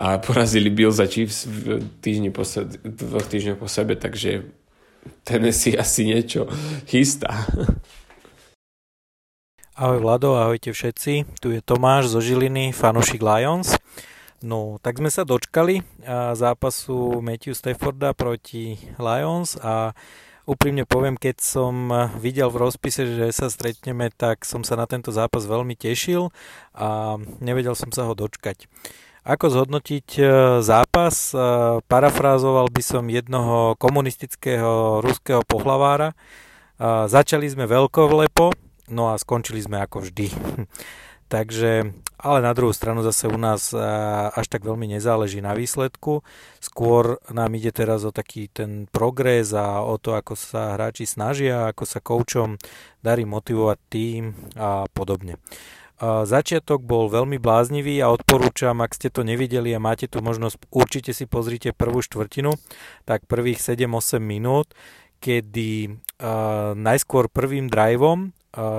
a 0.00 0.20
porazili 0.20 0.68
Bill 0.72 0.92
za 0.92 1.08
Chiefs 1.08 1.48
v 1.48 1.84
týždni 2.00 2.32
po 2.32 2.44
sebe, 2.44 2.76
dvoch 2.84 3.24
týždňoch 3.24 3.60
po 3.60 3.68
sebe, 3.68 3.96
takže 3.96 4.48
Tennessee 5.24 5.76
asi 5.76 6.08
niečo 6.08 6.48
chystá. 6.88 7.32
Ahoj 9.80 10.04
Vlado, 10.04 10.36
ahojte 10.36 10.76
všetci. 10.76 11.40
Tu 11.40 11.56
je 11.56 11.60
Tomáš 11.64 12.12
zo 12.12 12.20
Žiliny, 12.20 12.68
fanušik 12.76 13.24
Lions. 13.24 13.80
No, 14.44 14.76
tak 14.84 15.00
sme 15.00 15.08
sa 15.08 15.24
dočkali 15.24 15.80
zápasu 16.36 17.24
Matthew 17.24 17.56
Stafforda 17.56 18.12
proti 18.12 18.76
Lions 19.00 19.56
a 19.56 19.96
úprimne 20.50 20.82
poviem, 20.82 21.14
keď 21.14 21.38
som 21.38 21.94
videl 22.18 22.50
v 22.50 22.66
rozpise, 22.66 23.06
že 23.06 23.30
sa 23.30 23.46
stretneme, 23.46 24.10
tak 24.10 24.42
som 24.42 24.66
sa 24.66 24.74
na 24.74 24.90
tento 24.90 25.14
zápas 25.14 25.46
veľmi 25.46 25.78
tešil 25.78 26.34
a 26.74 27.18
nevedel 27.38 27.78
som 27.78 27.94
sa 27.94 28.10
ho 28.10 28.18
dočkať. 28.18 28.66
Ako 29.22 29.52
zhodnotiť 29.52 30.08
e, 30.16 30.22
zápas? 30.64 31.30
E, 31.30 31.38
parafrázoval 31.86 32.72
by 32.72 32.82
som 32.82 33.04
jednoho 33.06 33.78
komunistického 33.78 35.04
ruského 35.04 35.44
pohlavára. 35.44 36.16
Začali 36.80 37.44
sme 37.44 37.68
veľkolepo, 37.68 38.56
no 38.96 39.12
a 39.12 39.20
skončili 39.20 39.60
sme 39.60 39.84
ako 39.84 40.08
vždy. 40.08 40.32
Takže, 41.30 41.94
ale 42.18 42.38
na 42.42 42.50
druhú 42.58 42.74
stranu 42.74 43.06
zase 43.06 43.30
u 43.30 43.38
nás 43.38 43.70
až 44.34 44.46
tak 44.50 44.66
veľmi 44.66 44.90
nezáleží 44.90 45.38
na 45.38 45.54
výsledku. 45.54 46.26
Skôr 46.58 47.22
nám 47.30 47.54
ide 47.54 47.70
teraz 47.70 48.02
o 48.02 48.10
taký 48.10 48.50
ten 48.50 48.90
progres 48.90 49.54
a 49.54 49.78
o 49.78 49.94
to, 49.94 50.18
ako 50.18 50.34
sa 50.34 50.74
hráči 50.74 51.06
snažia, 51.06 51.70
ako 51.70 51.86
sa 51.86 52.02
koučom 52.02 52.58
darí 52.98 53.22
motivovať 53.30 53.78
tým 53.86 54.34
a 54.58 54.90
podobne. 54.90 55.38
Začiatok 56.02 56.82
bol 56.82 57.06
veľmi 57.06 57.38
bláznivý 57.38 58.02
a 58.02 58.10
odporúčam, 58.10 58.82
ak 58.82 58.98
ste 58.98 59.06
to 59.06 59.22
nevideli 59.22 59.70
a 59.70 59.78
máte 59.78 60.10
tu 60.10 60.18
možnosť, 60.18 60.66
určite 60.74 61.14
si 61.14 61.30
pozrite 61.30 61.70
prvú 61.70 62.02
štvrtinu, 62.02 62.58
tak 63.06 63.30
prvých 63.30 63.62
7-8 63.62 64.18
minút, 64.18 64.66
kedy 65.22 65.94
najskôr 66.74 67.30
prvým 67.30 67.70
driveom 67.70 68.34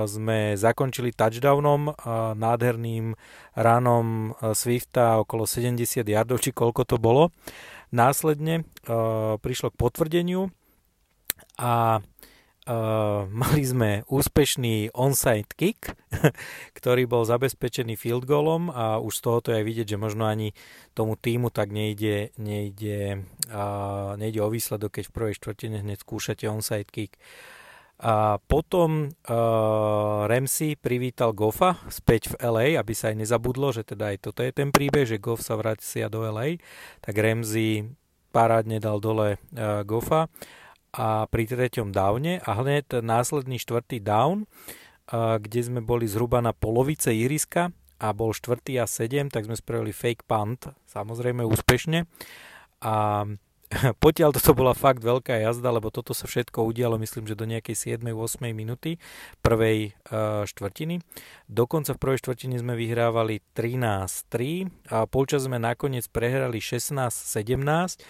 sme 0.08 0.54
zakončili 0.54 1.16
touchdownom, 1.16 1.96
nádherným 2.36 3.16
ránom 3.56 4.36
Swifta 4.52 5.20
okolo 5.20 5.48
70 5.48 6.04
yardov, 6.04 6.44
či 6.44 6.52
koľko 6.52 6.84
to 6.84 6.96
bolo. 7.00 7.32
Následne 7.92 8.68
prišlo 9.40 9.72
k 9.72 9.80
potvrdeniu 9.80 10.52
a 11.60 12.00
Uh, 12.62 13.26
mali 13.26 13.66
sme 13.66 14.06
úspešný 14.06 14.94
onside 14.94 15.50
kick, 15.58 15.98
ktorý 16.78 17.10
bol 17.10 17.26
zabezpečený 17.26 17.98
field 17.98 18.22
goalom 18.22 18.70
a 18.70 19.02
už 19.02 19.18
z 19.18 19.22
tohoto 19.26 19.48
je 19.50 19.58
aj 19.58 19.66
vidieť, 19.66 19.86
že 19.90 19.98
možno 19.98 20.30
ani 20.30 20.54
tomu 20.94 21.18
týmu 21.18 21.50
tak 21.50 21.74
nejde, 21.74 22.30
nejde, 22.38 23.26
nejde 24.14 24.38
o 24.38 24.46
výsledok, 24.46 25.02
keď 25.02 25.04
v 25.10 25.14
prvej 25.18 25.34
štvrtine 25.42 25.82
hneď 25.82 26.06
skúšate 26.06 26.46
onside 26.46 26.86
kick. 26.86 27.18
A 28.02 28.42
potom 28.42 29.14
uh, 29.14 30.26
Ramsey 30.26 30.74
privítal 30.74 31.30
Goffa 31.30 31.78
späť 31.86 32.34
v 32.34 32.42
LA, 32.42 32.66
aby 32.74 32.92
sa 32.98 33.14
aj 33.14 33.22
nezabudlo, 33.22 33.70
že 33.70 33.86
teda 33.86 34.10
aj 34.10 34.18
toto 34.26 34.42
je 34.42 34.50
ten 34.50 34.74
príbeh, 34.74 35.06
že 35.06 35.22
Goff 35.22 35.46
sa 35.46 35.54
vracia 35.54 36.10
do 36.10 36.26
LA, 36.26 36.58
tak 36.98 37.14
Ramsey 37.14 37.86
parádne 38.34 38.82
dal 38.82 38.98
dole 38.98 39.38
uh, 39.38 39.86
Goffa 39.86 40.26
a 40.92 41.30
pri 41.30 41.46
treťom 41.46 41.94
downe 41.94 42.42
a 42.42 42.50
hneď 42.58 43.00
následný 43.00 43.62
štvrtý 43.62 44.02
down 44.02 44.50
kde 45.12 45.60
sme 45.60 45.80
boli 45.84 46.08
zhruba 46.08 46.40
na 46.40 46.56
polovice 46.56 47.12
ihriska 47.12 47.74
a 48.02 48.08
bol 48.16 48.34
4. 48.34 48.58
a 48.82 48.86
7, 48.88 49.30
tak 49.30 49.46
sme 49.46 49.54
spravili 49.54 49.94
fake 49.94 50.26
punt, 50.26 50.72
samozrejme 50.90 51.46
úspešne. 51.46 52.08
A 52.82 52.94
potiaľ 54.04 54.36
toto 54.36 54.52
bola 54.52 54.76
fakt 54.76 55.00
veľká 55.00 55.40
jazda, 55.40 55.72
lebo 55.72 55.88
toto 55.88 56.12
sa 56.12 56.28
všetko 56.28 56.64
udialo, 56.68 57.00
myslím, 57.00 57.24
že 57.24 57.38
do 57.38 57.48
nejakej 57.48 57.98
7-8 57.98 58.52
minúty 58.52 59.00
prvej 59.40 59.96
uh, 60.12 60.44
štvrtiny. 60.44 61.00
Dokonca 61.48 61.96
v 61.96 62.00
prvej 62.00 62.18
štvrtine 62.20 62.56
sme 62.60 62.76
vyhrávali 62.76 63.40
13-3 63.56 64.92
a 64.92 65.08
polčas 65.08 65.48
sme 65.48 65.56
nakoniec 65.56 66.04
prehrali 66.12 66.60
16-17 66.60 68.02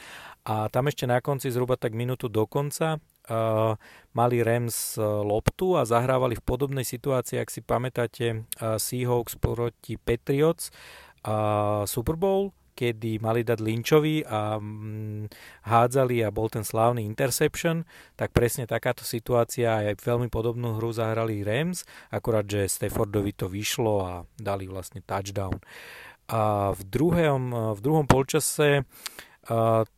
a 0.42 0.66
tam 0.68 0.84
ešte 0.90 1.06
na 1.06 1.22
konci 1.22 1.54
zhruba 1.54 1.78
tak 1.78 1.94
minútu 1.94 2.26
do 2.26 2.50
konca 2.50 2.98
uh, 2.98 3.78
mali 4.10 4.42
Rams 4.42 4.98
loptu 4.98 5.78
a 5.78 5.86
zahrávali 5.86 6.34
v 6.34 6.42
podobnej 6.42 6.82
situácii, 6.82 7.38
ak 7.38 7.48
si 7.50 7.60
pamätáte, 7.62 8.42
uh, 8.58 8.78
Seahawks 8.82 9.38
proti 9.38 9.94
Patriots 9.94 10.74
uh, 11.22 11.86
Super 11.86 12.18
Bowl 12.18 12.50
kedy 12.72 13.20
mali 13.20 13.44
dať 13.44 13.58
Lynchovi 13.60 14.24
a 14.24 14.56
mm, 14.56 15.28
hádzali 15.68 16.24
a 16.24 16.34
bol 16.34 16.48
ten 16.48 16.64
slávny 16.64 17.04
interception, 17.04 17.84
tak 18.16 18.32
presne 18.32 18.64
takáto 18.64 19.04
situácia 19.04 19.92
aj 19.92 20.02
veľmi 20.02 20.32
podobnú 20.32 20.80
hru 20.80 20.90
zahrali 20.92 21.44
Rams, 21.44 21.84
akurát, 22.08 22.48
že 22.48 22.68
Staffordovi 22.68 23.32
to 23.36 23.46
vyšlo 23.46 23.94
a 24.02 24.12
dali 24.36 24.64
vlastne 24.66 25.04
touchdown. 25.04 25.60
A 26.32 26.72
v 26.72 26.82
druhom, 26.88 27.74
v 27.76 27.80
druhom 27.84 28.06
polčase 28.08 28.88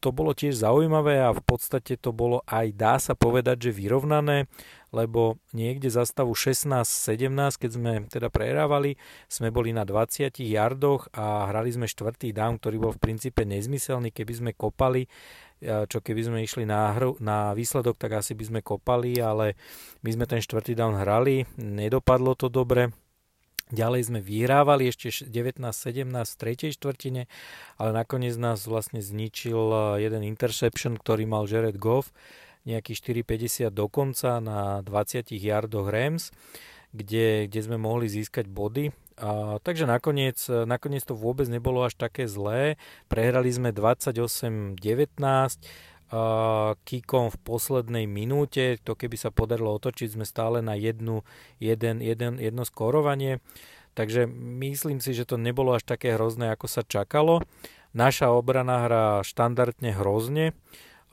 to 0.01 0.09
bolo 0.11 0.33
tiež 0.35 0.57
zaujímavé 0.59 1.21
a 1.21 1.31
v 1.31 1.43
podstate 1.45 2.01
to 2.01 2.11
bolo 2.11 2.43
aj, 2.49 2.67
dá 2.75 2.95
sa 2.99 3.15
povedať, 3.15 3.71
že 3.71 3.77
vyrovnané, 3.77 4.51
lebo 4.95 5.39
niekde 5.55 5.91
za 5.91 6.07
stavu 6.07 6.33
16-17, 6.33 7.61
keď 7.61 7.71
sme 7.71 7.93
teda 8.07 8.31
prehrávali, 8.31 8.95
sme 9.27 9.51
boli 9.55 9.75
na 9.75 9.83
20 9.87 10.39
yardoch 10.39 11.11
a 11.15 11.51
hrali 11.51 11.71
sme 11.75 11.91
štvrtý 11.91 12.31
down, 12.31 12.59
ktorý 12.59 12.77
bol 12.79 12.93
v 12.95 13.03
princípe 13.03 13.43
nezmyselný, 13.43 14.15
keby 14.15 14.33
sme 14.33 14.51
kopali, 14.55 15.07
čo 15.65 15.99
keby 15.99 16.23
sme 16.25 16.39
išli 16.45 16.65
na, 16.67 16.93
hru, 16.95 17.17
na 17.21 17.53
výsledok, 17.53 17.97
tak 17.97 18.21
asi 18.21 18.37
by 18.37 18.45
sme 18.49 18.61
kopali, 18.61 19.19
ale 19.19 19.59
my 20.03 20.11
sme 20.13 20.25
ten 20.29 20.43
štvrtý 20.43 20.77
down 20.77 20.99
hrali, 20.99 21.47
nedopadlo 21.59 22.37
to 22.37 22.51
dobre, 22.51 22.93
Ďalej 23.73 24.13
sme 24.13 24.21
vyhrávali 24.21 24.93
ešte 24.93 25.25
19-17 25.25 26.05
v 26.13 26.37
tretej 26.37 26.71
štvrtine, 26.77 27.23
ale 27.81 27.91
nakoniec 27.97 28.37
nás 28.37 28.69
vlastne 28.69 29.01
zničil 29.01 29.57
eh, 29.73 30.05
jeden 30.05 30.21
interception, 30.21 31.01
ktorý 31.01 31.25
mal 31.25 31.49
Jared 31.49 31.81
Goff, 31.81 32.13
nejaký 32.69 32.93
4,50 32.93 33.73
dokonca 33.73 34.41
na 34.45 34.85
20 34.85 35.33
yardoch 35.33 35.89
Rams, 35.89 36.29
kde, 36.93 37.49
kde 37.49 37.61
sme 37.65 37.81
mohli 37.81 38.09
získať 38.09 38.49
body. 38.53 38.93
A, 39.17 39.63
takže 39.65 39.89
nakoniec, 39.89 40.37
eh, 40.53 40.69
nakoniec 40.69 41.01
to 41.09 41.17
vôbec 41.17 41.49
nebolo 41.49 41.89
až 41.89 41.97
také 41.97 42.29
zlé. 42.29 42.77
Prehrali 43.09 43.49
sme 43.49 43.73
28-19, 43.73 44.77
kikom 46.85 47.33
v 47.33 47.39
poslednej 47.43 48.05
minúte. 48.05 48.77
To 48.85 48.95
keby 48.95 49.17
sa 49.19 49.35
podarilo 49.35 49.75
otočiť, 49.75 50.15
sme 50.15 50.27
stále 50.29 50.61
na 50.61 50.77
jednu, 50.79 51.25
jeden, 51.59 52.05
jeden, 52.05 52.39
jedno 52.39 52.63
skorovanie. 52.63 53.43
Takže 53.95 54.27
myslím 54.31 54.99
si, 54.99 55.15
že 55.15 55.23
to 55.23 55.39
nebolo 55.39 55.75
až 55.75 55.87
také 55.87 56.19
hrozné, 56.19 56.51
ako 56.51 56.67
sa 56.67 56.83
čakalo. 56.83 57.43
Naša 57.95 58.35
obrana 58.35 58.87
hrá 58.87 59.07
štandardne 59.23 59.95
hrozne. 59.95 60.51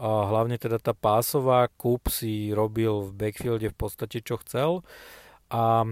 Hlavne 0.01 0.57
teda 0.57 0.81
tá 0.81 0.98
pásová, 0.98 1.69
Kup 1.69 2.10
si 2.10 2.50
robil 2.50 3.05
v 3.05 3.13
backfielde 3.13 3.69
v 3.69 3.77
podstate 3.77 4.25
čo 4.25 4.41
chcel. 4.41 4.81
A 5.53 5.86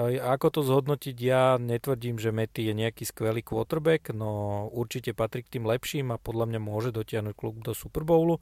ako 0.00 0.46
to 0.48 0.60
zhodnotiť, 0.64 1.16
ja 1.20 1.60
netvrdím, 1.60 2.16
že 2.16 2.32
Mety 2.32 2.72
je 2.72 2.74
nejaký 2.74 3.04
skvelý 3.04 3.44
quarterback, 3.44 4.16
no 4.16 4.64
určite 4.72 5.12
patrí 5.12 5.44
k 5.44 5.58
tým 5.60 5.68
lepším 5.68 6.16
a 6.16 6.22
podľa 6.22 6.48
mňa 6.48 6.60
môže 6.64 6.90
dotiahnuť 6.96 7.34
klub 7.36 7.60
do 7.60 7.76
Super 7.76 8.02
Bowlu 8.02 8.40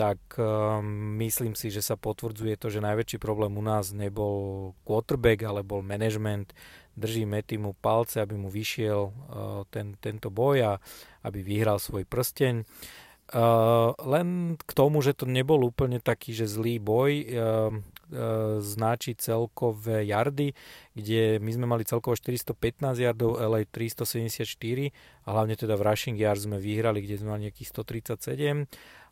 tak 0.00 0.16
um, 0.40 0.80
myslím 1.20 1.52
si, 1.52 1.68
že 1.68 1.84
sa 1.84 1.92
potvrdzuje 1.92 2.56
to, 2.56 2.72
že 2.72 2.80
najväčší 2.80 3.20
problém 3.20 3.52
u 3.52 3.60
nás 3.60 3.92
nebol 3.92 4.72
quarterback, 4.88 5.44
ale 5.44 5.60
bol 5.60 5.84
management. 5.84 6.56
Drží 6.96 7.28
Mety 7.28 7.60
mu 7.60 7.76
palce, 7.76 8.24
aby 8.24 8.32
mu 8.32 8.48
vyšiel 8.48 9.00
uh, 9.04 9.12
ten, 9.68 10.00
tento 10.00 10.32
boj 10.32 10.56
a 10.64 10.72
aby 11.20 11.44
vyhral 11.44 11.76
svoj 11.76 12.08
prsteň. 12.08 12.64
Uh, 13.30 13.92
len 14.08 14.56
k 14.56 14.70
tomu, 14.72 15.04
že 15.04 15.12
to 15.12 15.28
nebol 15.28 15.60
úplne 15.60 16.00
taký, 16.00 16.32
že 16.32 16.48
zlý 16.48 16.80
boj, 16.80 17.12
uh, 17.28 17.68
značí 18.60 19.14
celkové 19.14 20.04
jardy, 20.06 20.52
kde 20.94 21.38
my 21.38 21.50
sme 21.54 21.66
mali 21.66 21.82
celkovo 21.86 22.18
415 22.18 23.00
yardov, 23.00 23.38
LA 23.38 23.66
374 23.70 24.46
a 25.24 25.28
hlavne 25.30 25.54
teda 25.54 25.78
v 25.78 25.82
rushing 25.86 26.18
yard 26.18 26.42
sme 26.42 26.58
vyhrali, 26.58 27.00
kde 27.02 27.22
sme 27.22 27.28
mali 27.34 27.48
nejakých 27.48 27.70
137, 27.70 28.66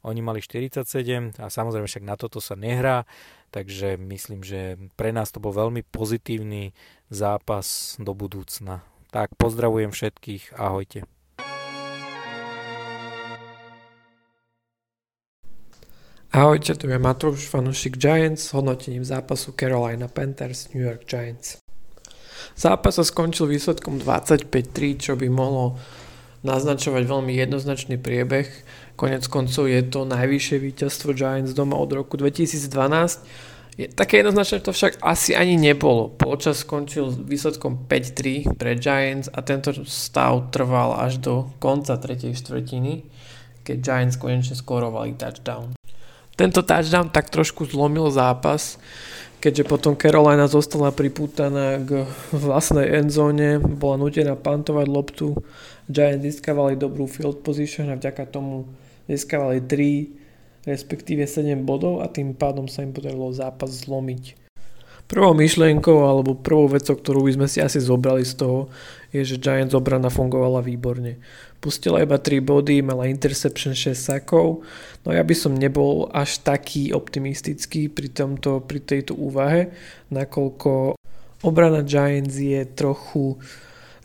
oni 0.06 0.20
mali 0.22 0.38
47 0.38 1.42
a 1.42 1.46
samozrejme 1.50 1.86
však 1.90 2.04
na 2.06 2.14
toto 2.14 2.38
sa 2.38 2.54
nehrá, 2.54 3.02
takže 3.50 3.98
myslím, 3.98 4.46
že 4.46 4.78
pre 4.94 5.10
nás 5.10 5.34
to 5.34 5.42
bol 5.42 5.50
veľmi 5.50 5.82
pozitívny 5.90 6.70
zápas 7.10 7.98
do 7.98 8.14
budúcna. 8.14 8.86
Tak 9.10 9.34
pozdravujem 9.40 9.90
všetkých, 9.90 10.54
ahojte. 10.54 11.08
Ahojte, 16.28 16.76
tu 16.76 16.84
je 16.92 17.00
Matúš, 17.00 17.48
fanúšik 17.48 17.96
Giants 17.96 18.44
s 18.44 18.52
hodnotením 18.52 19.00
zápasu 19.00 19.56
Carolina 19.56 20.12
Panthers 20.12 20.68
New 20.76 20.84
York 20.84 21.08
Giants. 21.08 21.56
Zápas 22.52 23.00
sa 23.00 23.04
skončil 23.04 23.48
výsledkom 23.48 23.96
25-3, 23.96 25.00
čo 25.00 25.16
by 25.16 25.24
mohlo 25.32 25.80
naznačovať 26.44 27.08
veľmi 27.08 27.32
jednoznačný 27.32 27.96
priebeh. 27.96 28.44
Konec 29.00 29.24
koncov 29.24 29.72
je 29.72 29.80
to 29.88 30.04
najvyššie 30.04 30.60
víťazstvo 30.68 31.16
Giants 31.16 31.56
doma 31.56 31.80
od 31.80 31.96
roku 31.96 32.20
2012. 32.20 33.80
Je, 33.80 33.88
také 33.88 34.20
jednoznačné 34.20 34.60
to 34.60 34.76
však 34.76 35.00
asi 35.00 35.32
ani 35.32 35.56
nebolo. 35.56 36.12
Počas 36.12 36.60
skončil 36.60 37.08
výsledkom 37.08 37.88
5-3 37.88 38.52
pre 38.52 38.76
Giants 38.76 39.32
a 39.32 39.40
tento 39.40 39.72
stav 39.88 40.52
trval 40.52 40.92
až 40.92 41.24
do 41.24 41.48
konca 41.56 41.96
tretej 41.96 42.36
štvrtiny, 42.36 43.08
keď 43.64 43.76
Giants 43.80 44.20
konečne 44.20 44.60
skorovali 44.60 45.16
touchdown. 45.16 45.77
Tento 46.38 46.62
touchdown 46.62 47.10
tak 47.10 47.34
trošku 47.34 47.66
zlomil 47.66 48.06
zápas, 48.14 48.78
keďže 49.42 49.66
potom 49.66 49.98
Carolina 49.98 50.46
zostala 50.46 50.94
pripútaná 50.94 51.82
k 51.82 52.06
vlastnej 52.30 53.02
endzóne, 53.02 53.58
bola 53.58 53.98
nutená 53.98 54.38
pantovať 54.38 54.86
loptu, 54.86 55.34
Giants 55.90 56.22
získavali 56.22 56.78
dobrú 56.78 57.10
field 57.10 57.42
position 57.42 57.90
a 57.90 57.98
vďaka 57.98 58.30
tomu 58.30 58.70
získavali 59.10 59.66
3 59.66 60.28
respektíve 60.68 61.24
7 61.24 61.64
bodov 61.64 62.04
a 62.04 62.12
tým 62.12 62.36
pádom 62.36 62.68
sa 62.68 62.84
im 62.84 62.92
podarilo 62.92 63.32
zápas 63.32 63.72
zlomiť. 63.72 64.36
Prvou 65.08 65.32
myšlienkou 65.32 66.04
alebo 66.04 66.36
prvou 66.36 66.68
vecou, 66.68 66.92
ktorú 66.92 67.24
by 67.24 67.32
sme 67.40 67.46
si 67.48 67.64
asi 67.64 67.80
zobrali 67.80 68.28
z 68.28 68.44
toho, 68.44 68.68
je, 69.12 69.24
že 69.24 69.40
Giants 69.40 69.72
obrana 69.72 70.12
fungovala 70.12 70.60
výborne. 70.60 71.16
Pustila 71.58 72.04
iba 72.04 72.20
3 72.20 72.38
body, 72.44 72.84
mala 72.84 73.10
interception 73.10 73.74
6 73.74 73.96
sakov, 73.96 74.62
no 75.02 75.08
ja 75.10 75.24
by 75.24 75.34
som 75.34 75.56
nebol 75.56 76.06
až 76.14 76.38
taký 76.44 76.94
optimistický 76.94 77.90
pri, 77.90 78.12
tomto, 78.12 78.62
pri 78.62 78.78
tejto 78.78 79.18
úvahe, 79.18 79.74
nakoľko 80.12 80.94
obrana 81.42 81.82
Giants 81.82 82.38
je 82.38 82.62
trochu 82.68 83.38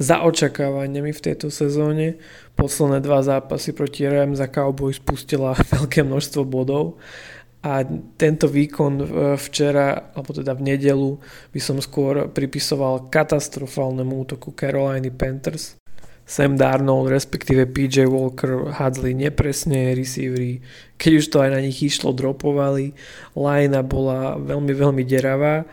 za 0.01 0.25
očakávaniami 0.25 1.13
v 1.13 1.23
tejto 1.23 1.53
sezóne. 1.53 2.17
Posledné 2.57 3.01
dva 3.05 3.21
zápasy 3.21 3.73
proti 3.77 4.09
Rams 4.09 4.41
a 4.41 4.49
Cowboys 4.49 4.97
spustila 4.97 5.53
veľké 5.77 6.01
množstvo 6.01 6.41
bodov 6.45 6.97
a 7.63 7.79
tento 8.19 8.51
výkon 8.51 8.93
e, 8.99 9.05
včera, 9.39 10.11
alebo 10.11 10.35
teda 10.35 10.51
v 10.51 10.75
nedelu, 10.75 11.15
by 11.55 11.59
som 11.63 11.79
skôr 11.79 12.27
pripisoval 12.27 13.07
katastrofálnemu 13.07 14.13
útoku 14.27 14.51
Carolina 14.51 15.07
Panthers. 15.07 15.79
Sam 16.23 16.55
Darnold, 16.55 17.11
respektíve 17.11 17.67
PJ 17.67 18.07
Walker 18.07 18.71
hádzali 18.71 19.11
nepresne 19.11 19.91
receivery, 19.91 20.63
keď 20.95 21.11
už 21.19 21.25
to 21.27 21.37
aj 21.43 21.49
na 21.51 21.59
nich 21.59 21.83
išlo, 21.83 22.15
dropovali. 22.15 22.95
Lina 23.35 23.83
bola 23.83 24.39
veľmi, 24.39 24.71
veľmi 24.71 25.03
deravá. 25.03 25.67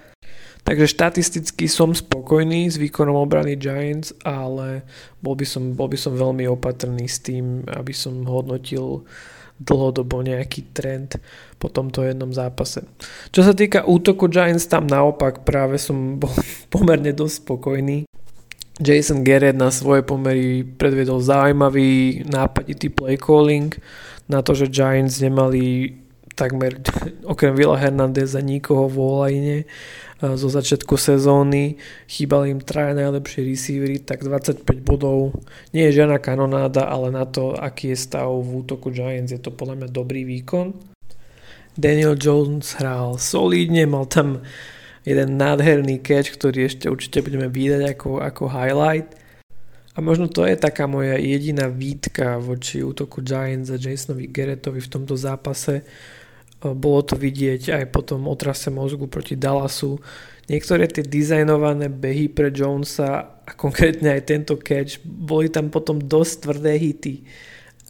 Takže 0.66 0.92
štatisticky 0.92 1.70
som 1.70 1.96
spokojný 1.96 2.68
s 2.68 2.76
výkonom 2.76 3.16
obrany 3.16 3.57
Giants, 3.57 4.12
ale 4.26 4.85
bol 5.22 5.38
by 5.38 5.46
som, 5.46 5.72
bol 5.72 5.88
by 5.88 5.96
som 5.96 6.18
veľmi 6.18 6.44
opatrný 6.50 7.09
s 7.09 7.22
tým, 7.22 7.64
aby 7.70 7.94
som 7.96 8.26
hodnotil 8.26 9.07
dlhodobo 9.60 10.24
nejaký 10.24 10.72
trend 10.72 11.20
po 11.60 11.68
tomto 11.68 12.00
jednom 12.02 12.32
zápase. 12.32 12.88
Čo 13.28 13.44
sa 13.44 13.52
týka 13.52 13.84
útoku 13.84 14.26
Giants, 14.32 14.64
tam 14.64 14.88
naopak 14.88 15.44
práve 15.44 15.76
som 15.76 16.16
bol 16.16 16.32
pomerne 16.72 17.12
dosť 17.12 17.34
spokojný. 17.44 17.98
Jason 18.80 19.20
Garrett 19.20 19.60
na 19.60 19.68
svoje 19.68 20.00
pomery 20.00 20.64
predviedol 20.64 21.20
zaujímavý 21.20 22.24
nápaditý 22.24 22.88
play 22.88 23.20
calling 23.20 23.76
na 24.24 24.40
to, 24.40 24.56
že 24.56 24.72
Giants 24.72 25.20
nemali 25.20 25.92
takmer 26.32 26.80
okrem 27.32 27.52
Vila 27.52 27.76
Hernandeza 27.76 28.40
nikoho 28.40 28.88
v 28.88 28.96
online 28.96 29.44
zo 30.20 30.48
začiatku 30.52 31.00
sezóny, 31.00 31.80
chýbali 32.04 32.52
im 32.52 32.61
traja 32.61 32.92
najlepšie 32.92 33.40
receivery, 33.40 33.96
tak 34.04 34.20
25 34.20 34.68
bodov 34.85 35.33
nie 35.72 35.88
je 35.88 36.04
žiadna 36.04 36.20
kanonáda, 36.20 36.85
ale 36.85 37.09
na 37.09 37.24
to, 37.24 37.56
aký 37.56 37.96
je 37.96 37.98
stav 38.04 38.28
v 38.28 38.61
útoku 38.61 38.92
Giants, 38.92 39.33
je 39.33 39.40
to 39.40 39.48
podľa 39.48 39.80
mňa 39.80 39.88
dobrý 39.88 40.28
výkon. 40.28 40.76
Daniel 41.72 42.20
Jones 42.20 42.76
hral 42.76 43.16
solídne, 43.16 43.88
mal 43.88 44.04
tam 44.04 44.44
jeden 45.09 45.40
nádherný 45.40 46.04
catch, 46.04 46.37
ktorý 46.37 46.68
ešte 46.68 46.92
určite 46.92 47.24
budeme 47.24 47.48
vidieť 47.48 47.96
ako, 47.96 48.20
ako 48.20 48.42
highlight. 48.52 49.09
A 49.96 50.04
možno 50.04 50.28
to 50.28 50.44
je 50.44 50.54
taká 50.54 50.85
moja 50.85 51.16
jediná 51.16 51.66
výtka 51.66 52.37
voči 52.38 52.85
útoku 52.85 53.24
Giants 53.24 53.72
a 53.72 53.80
Jasonovi 53.80 54.28
Garrettovi 54.28 54.85
v 54.85 54.92
tomto 54.92 55.16
zápase. 55.16 55.83
Bolo 56.60 57.00
to 57.00 57.16
vidieť 57.16 57.72
aj 57.72 57.84
po 57.88 58.04
tom 58.04 58.28
otrase 58.28 58.68
mozgu 58.68 59.08
proti 59.08 59.32
Dallasu. 59.32 59.96
Niektoré 60.52 60.90
tie 60.92 61.00
dizajnované 61.00 61.88
behy 61.88 62.28
pre 62.28 62.52
Jonesa 62.52 63.40
a 63.40 63.50
konkrétne 63.56 64.12
aj 64.12 64.22
tento 64.28 64.54
catch, 64.60 65.00
boli 65.04 65.48
tam 65.48 65.72
potom 65.72 65.96
dosť 65.96 66.34
tvrdé 66.44 66.72
hity. 66.76 67.14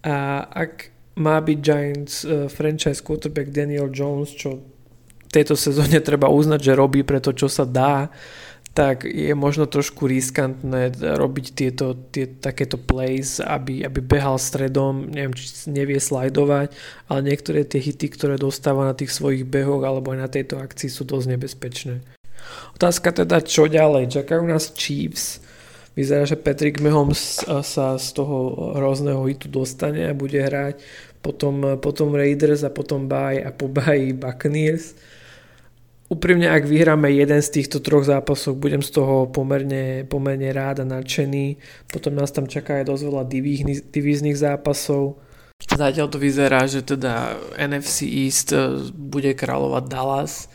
A 0.06 0.46
ak 0.46 0.92
má 1.18 1.42
byť 1.42 1.59
Giants 1.59 2.22
uh, 2.22 2.46
franchise 2.46 3.02
quarterback 3.02 3.50
Daniel 3.50 3.90
Jones, 3.90 4.33
čo 4.37 4.61
v 4.61 5.30
tejto 5.30 5.59
sezóne 5.59 5.98
treba 5.98 6.30
uznať, 6.30 6.61
že 6.62 6.78
robí 6.78 7.02
pre 7.02 7.18
to, 7.18 7.35
čo 7.35 7.50
sa 7.50 7.66
dá, 7.66 8.11
tak 8.70 9.02
je 9.02 9.35
možno 9.35 9.66
trošku 9.66 10.06
riskantné 10.06 10.94
robiť 10.94 11.46
tieto, 11.59 11.98
tie, 12.14 12.30
takéto 12.30 12.78
plays, 12.78 13.42
aby, 13.42 13.83
aby 13.83 13.98
behal 13.98 14.38
stredom, 14.38 15.11
neviem, 15.11 15.35
či 15.35 15.50
nevie 15.66 15.98
slajdovať, 15.98 16.70
ale 17.11 17.20
niektoré 17.26 17.66
tie 17.66 17.83
hity, 17.83 18.06
ktoré 18.14 18.38
dostáva 18.38 18.87
na 18.87 18.94
tých 18.94 19.11
svojich 19.11 19.42
behoch 19.42 19.83
alebo 19.83 20.14
aj 20.14 20.18
na 20.22 20.30
tejto 20.30 20.62
akcii 20.62 20.87
sú 20.87 21.02
dosť 21.02 21.26
nebezpečné. 21.35 21.94
Otázka 22.78 23.26
teda, 23.26 23.42
čo 23.42 23.66
ďalej? 23.66 24.14
Čakajú 24.14 24.42
nás 24.46 24.70
Chiefs. 24.78 25.42
Vyzerá, 25.98 26.22
že 26.22 26.38
Patrick 26.38 26.78
Mahomes 26.78 27.42
sa 27.44 27.98
z 27.98 28.09
toho 28.14 28.70
hrozného 28.78 29.26
hitu 29.26 29.50
dostane 29.50 30.06
a 30.06 30.14
bude 30.14 30.38
hrať. 30.38 30.78
Potom, 31.20 31.76
potom 31.83 32.14
Raiders 32.14 32.62
a 32.64 32.70
potom 32.70 33.11
bye 33.11 33.42
a 33.42 33.50
po 33.50 33.68
bye 33.68 34.14
Buccaneers 34.14 34.96
úprimne, 36.11 36.51
ak 36.51 36.66
vyhráme 36.66 37.07
jeden 37.14 37.38
z 37.38 37.62
týchto 37.62 37.79
troch 37.79 38.03
zápasov, 38.03 38.59
budem 38.59 38.83
z 38.83 38.90
toho 38.90 39.31
pomerne, 39.31 40.03
pomerne 40.11 40.51
rád 40.51 40.83
a 40.83 40.90
nadšený. 40.99 41.57
Potom 41.87 42.18
nás 42.18 42.35
tam 42.35 42.51
čaká 42.51 42.83
aj 42.83 42.90
dosť 42.90 43.03
veľa 43.07 43.25
divíznych 43.94 44.37
zápasov. 44.37 45.23
Zatiaľ 45.62 46.11
to 46.11 46.18
vyzerá, 46.18 46.66
že 46.66 46.83
teda 46.83 47.38
NFC 47.55 48.11
East 48.11 48.51
e, 48.51 48.90
bude 48.90 49.37
kráľovať 49.38 49.85
Dallas, 49.87 50.51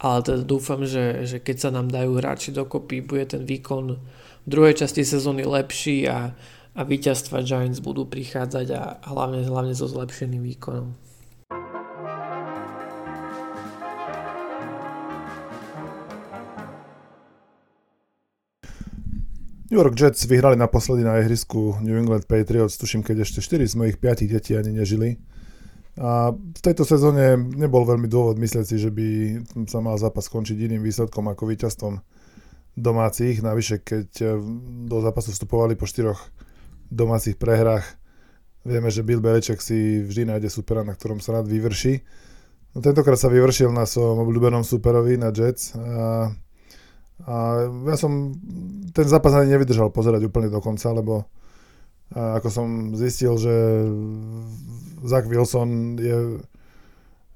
ale 0.00 0.26
teda 0.26 0.42
dúfam, 0.42 0.82
že, 0.82 1.28
že 1.28 1.38
keď 1.38 1.56
sa 1.60 1.70
nám 1.70 1.92
dajú 1.92 2.18
hráči 2.18 2.50
dokopy, 2.50 3.04
bude 3.04 3.30
ten 3.30 3.46
výkon 3.46 3.84
v 3.94 4.48
druhej 4.48 4.80
časti 4.80 5.04
sezóny 5.06 5.44
lepší 5.44 6.08
a, 6.08 6.32
a 6.72 6.80
víťazstva 6.82 7.44
Giants 7.44 7.84
budú 7.84 8.08
prichádzať 8.08 8.66
a 8.74 8.82
hlavne, 9.12 9.44
hlavne 9.44 9.76
so 9.76 9.86
zlepšeným 9.86 10.40
výkonom. 10.56 11.05
New 19.66 19.78
York 19.82 19.98
Jets 19.98 20.30
vyhrali 20.30 20.54
naposledy 20.54 21.02
na 21.02 21.18
ihrisku 21.18 21.82
New 21.82 21.98
England 21.98 22.30
Patriots, 22.30 22.78
tuším, 22.78 23.02
keď 23.02 23.26
ešte 23.26 23.42
4 23.42 23.66
z 23.66 23.74
mojich 23.74 23.96
5 23.98 24.30
detí 24.30 24.54
ani 24.54 24.70
nežili. 24.70 25.18
A 25.96 26.30
v 26.30 26.60
tejto 26.60 26.84
sezóne 26.86 27.34
nebol 27.34 27.82
veľmi 27.82 28.06
dôvod 28.06 28.36
myslieť 28.38 28.64
si, 28.68 28.76
že 28.78 28.92
by 28.92 29.08
sa 29.66 29.82
mal 29.82 29.96
zápas 29.98 30.28
skončiť 30.28 30.54
iným 30.54 30.84
výsledkom 30.84 31.26
ako 31.32 31.50
víťazstvom 31.50 31.98
domácich. 32.76 33.40
Navyše, 33.40 33.82
keď 33.82 34.38
do 34.86 34.98
zápasu 35.00 35.32
vstupovali 35.32 35.74
po 35.74 35.88
štyroch 35.88 36.20
domácich 36.92 37.34
prehrách, 37.34 37.82
vieme, 38.62 38.92
že 38.92 39.02
Bill 39.02 39.24
Beliček 39.24 39.58
si 39.58 40.04
vždy 40.04 40.36
nájde 40.36 40.52
supera, 40.52 40.84
na 40.86 40.94
ktorom 40.94 41.18
sa 41.18 41.40
rád 41.40 41.48
vyvrší. 41.48 42.04
No, 42.76 42.84
tentokrát 42.84 43.16
sa 43.16 43.32
vyvršil 43.32 43.72
na 43.72 43.88
svojom 43.88 44.20
obľúbenom 44.20 44.62
superovi, 44.62 45.16
na 45.16 45.32
Jets. 45.32 45.72
A 45.74 46.28
a 47.24 47.64
ja 47.64 47.96
som 47.96 48.36
ten 48.92 49.06
zápas 49.08 49.32
ani 49.32 49.56
nevydržal 49.56 49.88
pozerať 49.88 50.28
úplne 50.28 50.52
do 50.52 50.60
konca, 50.60 50.92
lebo 50.92 51.24
ako 52.12 52.48
som 52.52 52.68
zistil, 52.94 53.34
že 53.40 53.54
Zach 55.02 55.26
Wilson 55.26 55.96
je 55.96 56.38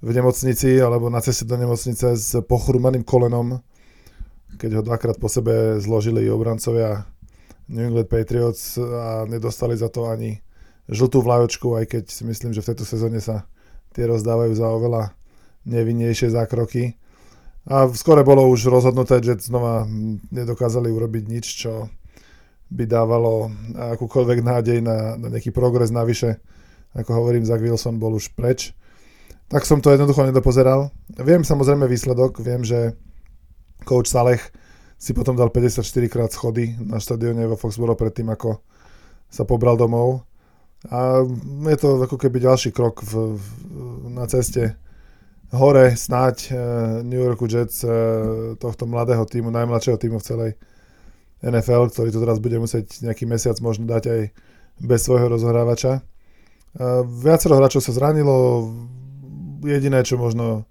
v 0.00 0.10
nemocnici 0.14 0.78
alebo 0.78 1.08
na 1.08 1.20
ceste 1.24 1.48
do 1.48 1.56
nemocnice 1.56 2.16
s 2.16 2.38
pochrumaným 2.44 3.02
kolenom, 3.02 3.60
keď 4.60 4.80
ho 4.80 4.82
dvakrát 4.84 5.16
po 5.16 5.28
sebe 5.32 5.80
zložili 5.80 6.28
obrancovia 6.28 7.08
New 7.70 7.86
England 7.86 8.08
Patriots 8.08 8.78
a 8.78 9.24
nedostali 9.26 9.76
za 9.76 9.88
to 9.88 10.10
ani 10.10 10.42
žltú 10.90 11.22
vlajočku, 11.22 11.78
aj 11.78 11.84
keď 11.86 12.04
si 12.10 12.22
myslím, 12.26 12.50
že 12.50 12.62
v 12.62 12.68
tejto 12.74 12.84
sezóne 12.84 13.22
sa 13.22 13.46
tie 13.94 14.06
rozdávajú 14.10 14.52
za 14.54 14.66
oveľa 14.70 15.14
nevinnejšie 15.66 16.34
zákroky. 16.34 16.98
A 17.68 17.88
skore 17.92 18.24
bolo 18.24 18.48
už 18.48 18.72
rozhodnuté, 18.72 19.20
že 19.20 19.36
znova 19.44 19.84
nedokázali 20.32 20.88
urobiť 20.88 21.24
nič, 21.28 21.46
čo 21.66 21.92
by 22.70 22.86
dávalo 22.86 23.50
akúkoľvek 23.74 24.38
nádej 24.40 24.78
na, 24.80 25.18
na 25.18 25.28
nejaký 25.28 25.50
progres 25.50 25.90
navyše. 25.90 26.38
Ako 26.94 27.10
hovorím, 27.12 27.44
Zach 27.44 27.60
Wilson 27.60 27.98
bol 27.98 28.16
už 28.16 28.32
preč. 28.32 28.72
Tak 29.50 29.66
som 29.66 29.82
to 29.82 29.90
jednoducho 29.90 30.22
nedopozeral. 30.22 30.94
Viem 31.10 31.42
samozrejme 31.42 31.90
výsledok, 31.90 32.38
viem, 32.38 32.62
že 32.62 32.94
coach 33.82 34.06
Saleh 34.06 34.38
si 35.00 35.10
potom 35.10 35.34
dal 35.34 35.50
54 35.50 35.82
krát 36.12 36.30
schody 36.30 36.78
na 36.78 37.02
štadióne 37.02 37.48
vo 37.50 37.58
Foxboro 37.58 37.98
predtým, 37.98 38.30
ako 38.30 38.62
sa 39.26 39.42
pobral 39.42 39.74
domov. 39.74 40.22
A 40.88 41.24
je 41.66 41.78
to 41.80 42.00
ako 42.00 42.16
keby 42.16 42.40
ďalší 42.40 42.72
krok 42.72 43.04
v, 43.04 43.36
v, 43.36 43.44
na 44.12 44.24
ceste 44.30 44.76
hore 45.50 45.98
snáď 45.98 46.36
uh, 46.50 46.56
New 47.02 47.18
Yorku 47.18 47.46
Jets 47.50 47.82
uh, 47.82 48.54
tohto 48.58 48.86
mladého 48.86 49.26
týmu, 49.26 49.50
najmladšieho 49.50 49.98
týmu 49.98 50.22
v 50.22 50.26
celej 50.26 50.50
NFL, 51.42 51.90
ktorý 51.90 52.08
to 52.14 52.22
teraz 52.22 52.38
bude 52.38 52.60
musieť 52.60 53.02
nejaký 53.02 53.26
mesiac 53.26 53.56
možno 53.58 53.88
dať 53.88 54.04
aj 54.06 54.20
bez 54.80 55.00
svojho 55.02 55.26
rozhrávača. 55.26 56.00
Uh, 56.78 57.02
viacero 57.02 57.58
hráčov 57.58 57.82
sa 57.82 57.90
zranilo, 57.90 58.70
jediné, 59.66 60.06
čo 60.06 60.20
možno 60.20 60.70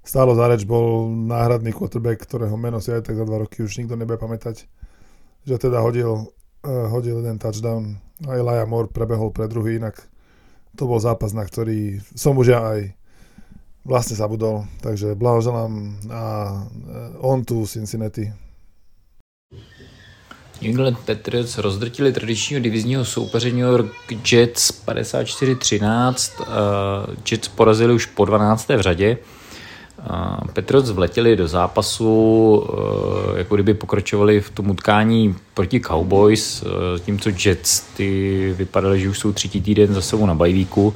stálo 0.00 0.32
za 0.32 0.48
reč, 0.48 0.64
bol 0.64 1.12
náhradný 1.12 1.72
quarterback, 1.76 2.24
ktorého 2.24 2.56
meno 2.56 2.80
si 2.80 2.92
aj 2.92 3.08
tak 3.08 3.20
za 3.20 3.24
dva 3.28 3.44
roky 3.44 3.64
už 3.64 3.76
nikto 3.76 3.96
nebude 3.96 4.16
pamätať, 4.16 4.64
že 5.44 5.54
teda 5.60 5.84
hodil, 5.84 6.32
uh, 6.64 6.88
hodil 6.88 7.20
jeden 7.20 7.36
touchdown 7.36 8.00
a 8.24 8.40
Elijah 8.40 8.64
Moore 8.64 8.88
prebehol 8.88 9.36
pre 9.36 9.52
druhý, 9.52 9.76
inak 9.76 10.00
to 10.80 10.88
bol 10.88 10.96
zápas, 10.96 11.36
na 11.36 11.44
ktorý 11.44 12.00
som 12.16 12.34
už 12.40 12.56
ja 12.56 12.60
aj 12.72 13.03
vlastne 13.84 14.16
zabudol. 14.16 14.64
Takže 14.80 15.14
blahoželám 15.14 15.96
a 16.10 16.22
on 17.20 17.44
tu 17.44 17.66
Cincinnati. 17.66 18.32
New 20.62 20.70
England 20.70 20.98
Patriots 20.98 21.58
rozdrtili 21.58 22.12
tradičního 22.12 22.60
divizního 22.62 23.04
soupeře 23.04 23.50
New 23.50 23.58
York 23.58 23.92
Jets 24.32 24.86
54-13. 24.86 26.32
Jets 27.30 27.48
porazili 27.48 27.94
už 27.94 28.06
po 28.06 28.24
12. 28.24 28.68
v 28.68 28.80
řadě. 28.80 29.18
Patriots 30.52 30.90
vletěli 30.90 31.36
do 31.36 31.48
zápasu, 31.48 32.64
jako 33.36 33.54
kdyby 33.54 33.74
pokračovali 33.74 34.40
v 34.40 34.50
tom 34.50 34.70
utkání 34.70 35.34
proti 35.54 35.80
Cowboys, 35.80 36.64
tímco 37.04 37.30
Jets 37.44 37.80
ty 37.80 38.54
vypadaly, 38.56 39.00
že 39.00 39.08
už 39.08 39.18
jsou 39.18 39.32
třetí 39.32 39.60
týden 39.60 39.94
za 39.94 40.00
sebou 40.00 40.26
na 40.26 40.34
bajvíku 40.34 40.94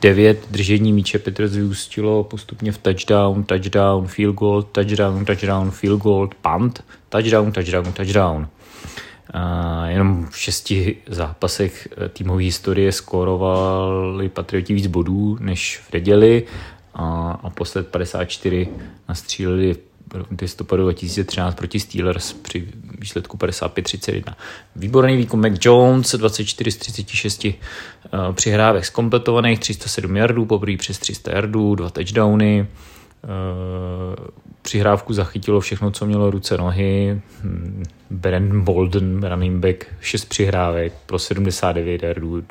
devět 0.00 0.46
držení 0.50 0.92
míče 0.92 1.18
Petrus 1.18 1.52
vyústilo 1.52 2.24
postupně 2.24 2.72
v 2.72 2.78
touchdown, 2.78 3.44
touchdown, 3.44 4.06
field 4.06 4.34
goal, 4.34 4.62
touchdown, 4.62 5.24
touchdown, 5.24 5.70
field 5.70 6.02
goal, 6.02 6.30
punt, 6.42 6.84
touchdown, 7.08 7.52
touchdown, 7.52 7.92
touchdown. 7.92 8.48
A 9.34 9.86
jenom 9.86 10.26
v 10.30 10.38
šesti 10.38 10.96
zápasech 11.06 11.88
eh, 11.90 12.08
týmové 12.08 12.42
historie 12.42 12.92
skórovali 12.92 14.28
Patrioti 14.28 14.74
víc 14.74 14.86
bodů 14.86 15.38
než 15.40 15.78
v 15.78 15.92
neděli 15.92 16.44
a, 16.94 17.40
a 17.42 17.50
posled 17.50 17.88
54 17.88 18.68
nastříleli 19.08 19.74
v 19.74 19.87
listopadu 20.40 20.82
2013 20.82 21.54
proti 21.54 21.80
Steelers 21.80 22.32
při 22.32 22.68
výsledku 22.98 23.36
55-31. 23.36 24.34
Výborný 24.76 25.16
výkon 25.16 25.40
Mac 25.40 25.58
Jones, 25.64 26.14
24 26.14 26.70
z 26.70 26.76
36 26.76 27.44
uh, 27.44 27.52
přihrávek 28.32 28.84
zkompletovaných, 28.84 29.58
307 29.58 30.16
yardů, 30.16 30.46
poprvé 30.46 30.76
přes 30.76 30.98
300 30.98 31.32
yardů, 31.32 31.74
dva 31.74 31.90
touchdowny. 31.90 32.66
přihrávku 34.62 35.12
zachytilo 35.12 35.60
všechno, 35.60 35.90
co 35.90 36.06
mělo 36.06 36.30
ruce, 36.30 36.56
nohy. 36.56 37.20
Hm, 37.42 37.82
Brandon 38.10 38.64
Bolden, 38.64 39.24
running 39.24 39.64
back, 39.64 39.86
6 40.00 40.24
přihrávek 40.24 40.92
pro 41.06 41.18
79 41.18 42.02
yardů, 42.02 42.42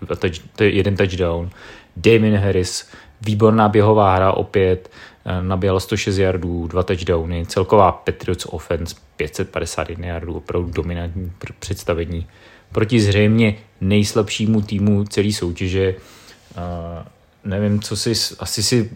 jeden 0.59 0.97
touchdown. 0.97 1.49
Damien 1.97 2.37
Harris, 2.37 2.89
výborná 3.21 3.69
běhová 3.69 4.15
hra 4.15 4.31
opět, 4.31 4.91
eh, 5.25 5.41
naběhla 5.41 5.79
106 5.79 6.17
yardů, 6.17 6.67
dva 6.67 6.83
touchdowny, 6.83 7.45
celková 7.45 7.91
Patriots 7.91 8.45
offense 8.49 8.95
551 9.15 10.07
yardů, 10.07 10.33
opravdu 10.33 10.71
dominantní 10.71 11.31
představení. 11.59 12.27
Proti 12.71 12.99
zřejmě 12.99 13.55
nejslabšímu 13.81 14.61
týmu 14.61 15.05
celé 15.05 15.31
soutěže. 15.31 15.95
Uh, 15.95 17.07
nevím, 17.43 17.81
co 17.81 17.95
si, 17.95 18.13
asi 18.39 18.63
si 18.63 18.91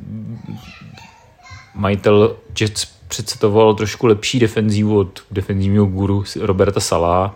majitel 1.76 2.36
Jets 2.62 2.86
představoval 3.12 3.74
trošku 3.74 4.08
lepší 4.08 4.40
defenzívu 4.40 4.98
od 4.98 5.24
defenzivního 5.32 5.86
guru 5.86 6.24
Roberta 6.40 6.80
Sala. 6.80 7.36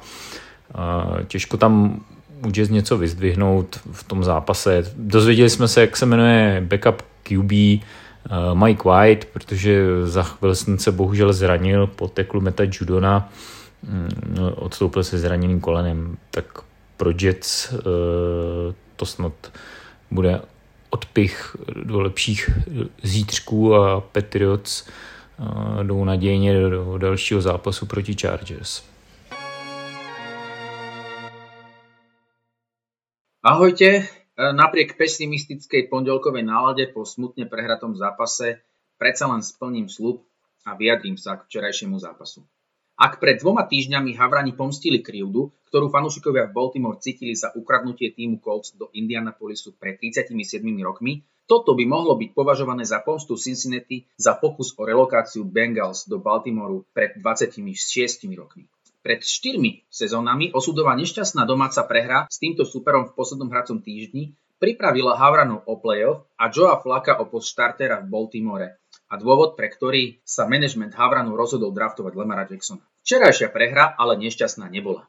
Těžko 1.27 1.57
tam 1.57 2.01
může 2.41 2.65
něco 2.65 2.97
vyzdvihnout 2.97 3.79
v 3.91 4.03
tom 4.03 4.23
zápase. 4.23 4.91
Dozvěděli 4.95 5.49
jsme 5.49 5.67
se, 5.67 5.81
jak 5.81 5.97
se 5.97 6.05
jmenuje 6.05 6.63
backup 6.67 7.01
QB 7.23 7.51
Mike 8.53 8.89
White, 8.89 9.25
protože 9.25 9.85
za 10.03 10.25
Wilson 10.41 10.77
se 10.77 10.91
bohužel 10.91 11.33
zranil 11.33 11.87
po 11.87 12.07
teklu 12.07 12.41
Meta 12.41 12.63
Judona. 12.71 13.29
Mm, 13.83 14.09
odstoupil 14.55 15.03
se 15.03 15.17
zraněným 15.17 15.59
kolenem. 15.59 16.17
Tak 16.31 16.45
pro 16.97 17.11
Jets 17.21 17.73
to 18.95 19.05
snad 19.05 19.33
bude 20.11 20.41
odpich 20.89 21.55
do 21.83 22.01
lepších 22.01 22.49
zítřků 23.03 23.75
a 23.75 24.01
Patriots 24.01 24.87
jdou 25.83 26.05
nadějně 26.05 26.69
do 26.69 26.97
dalšího 26.97 27.41
zápasu 27.41 27.85
proti 27.85 28.15
Chargers. 28.21 28.83
Ahojte, 33.45 34.09
napriek 34.41 34.97
pesimistickej 34.97 35.85
pondelkovej 35.93 36.41
nálade 36.41 36.89
po 36.89 37.05
smutne 37.05 37.45
prehratom 37.45 37.93
zápase 37.93 38.57
predsa 38.97 39.29
len 39.29 39.45
splním 39.45 39.85
slub 39.85 40.25
a 40.65 40.73
vyjadrím 40.73 41.13
sa 41.13 41.37
k 41.37 41.45
včerajšiemu 41.45 41.93
zápasu. 42.01 42.41
Ak 42.97 43.21
pred 43.21 43.37
dvoma 43.37 43.69
týždňami 43.69 44.17
Havrani 44.17 44.57
pomstili 44.57 45.05
krivdu, 45.05 45.53
ktorú 45.69 45.93
fanúšikovia 45.93 46.49
v 46.49 46.57
Baltimore 46.57 46.97
cítili 46.97 47.37
za 47.37 47.53
ukradnutie 47.53 48.17
týmu 48.17 48.41
Colts 48.41 48.73
do 48.73 48.89
Indianapolisu 48.97 49.77
pred 49.77 50.01
37 50.01 50.33
rokmi, 50.81 51.21
toto 51.45 51.77
by 51.77 51.85
mohlo 51.85 52.17
byť 52.17 52.33
považované 52.33 52.81
za 52.81 52.97
pomstu 53.05 53.37
Cincinnati 53.37 54.09
za 54.17 54.33
pokus 54.33 54.73
o 54.73 54.89
relokáciu 54.89 55.45
Bengals 55.45 56.09
do 56.09 56.17
Baltimoru 56.17 56.89
pred 56.97 57.13
26 57.21 57.61
rokmi. 58.33 58.65
Pred 59.05 59.21
4 59.21 59.85
sezónami 59.85 60.49
osudová 60.49 60.97
nešťastná 60.97 61.45
domáca 61.45 61.85
prehra 61.85 62.25
s 62.25 62.41
týmto 62.41 62.65
superom 62.65 63.05
v 63.05 63.13
poslednom 63.13 63.53
hracom 63.53 63.77
týždni 63.77 64.33
pripravila 64.57 65.13
Havranov 65.13 65.61
o 65.69 65.77
playoff 65.77 66.25
a 66.41 66.49
Joea 66.49 66.81
Flaka 66.81 67.21
o 67.21 67.29
post 67.29 67.53
štartera 67.53 68.01
v 68.01 68.09
Baltimore, 68.09 68.81
a 69.05 69.13
dôvod, 69.21 69.53
pre 69.53 69.69
ktorý 69.69 70.19
sa 70.25 70.49
management 70.49 70.97
Havranu 70.97 71.37
rozhodol 71.37 71.69
draftovať 71.69 72.13
Lemara 72.17 72.49
Jacksona. 72.49 72.81
Včerajšia 73.05 73.53
prehra 73.53 73.93
ale 73.93 74.17
nešťastná 74.17 74.65
nebola. 74.73 75.05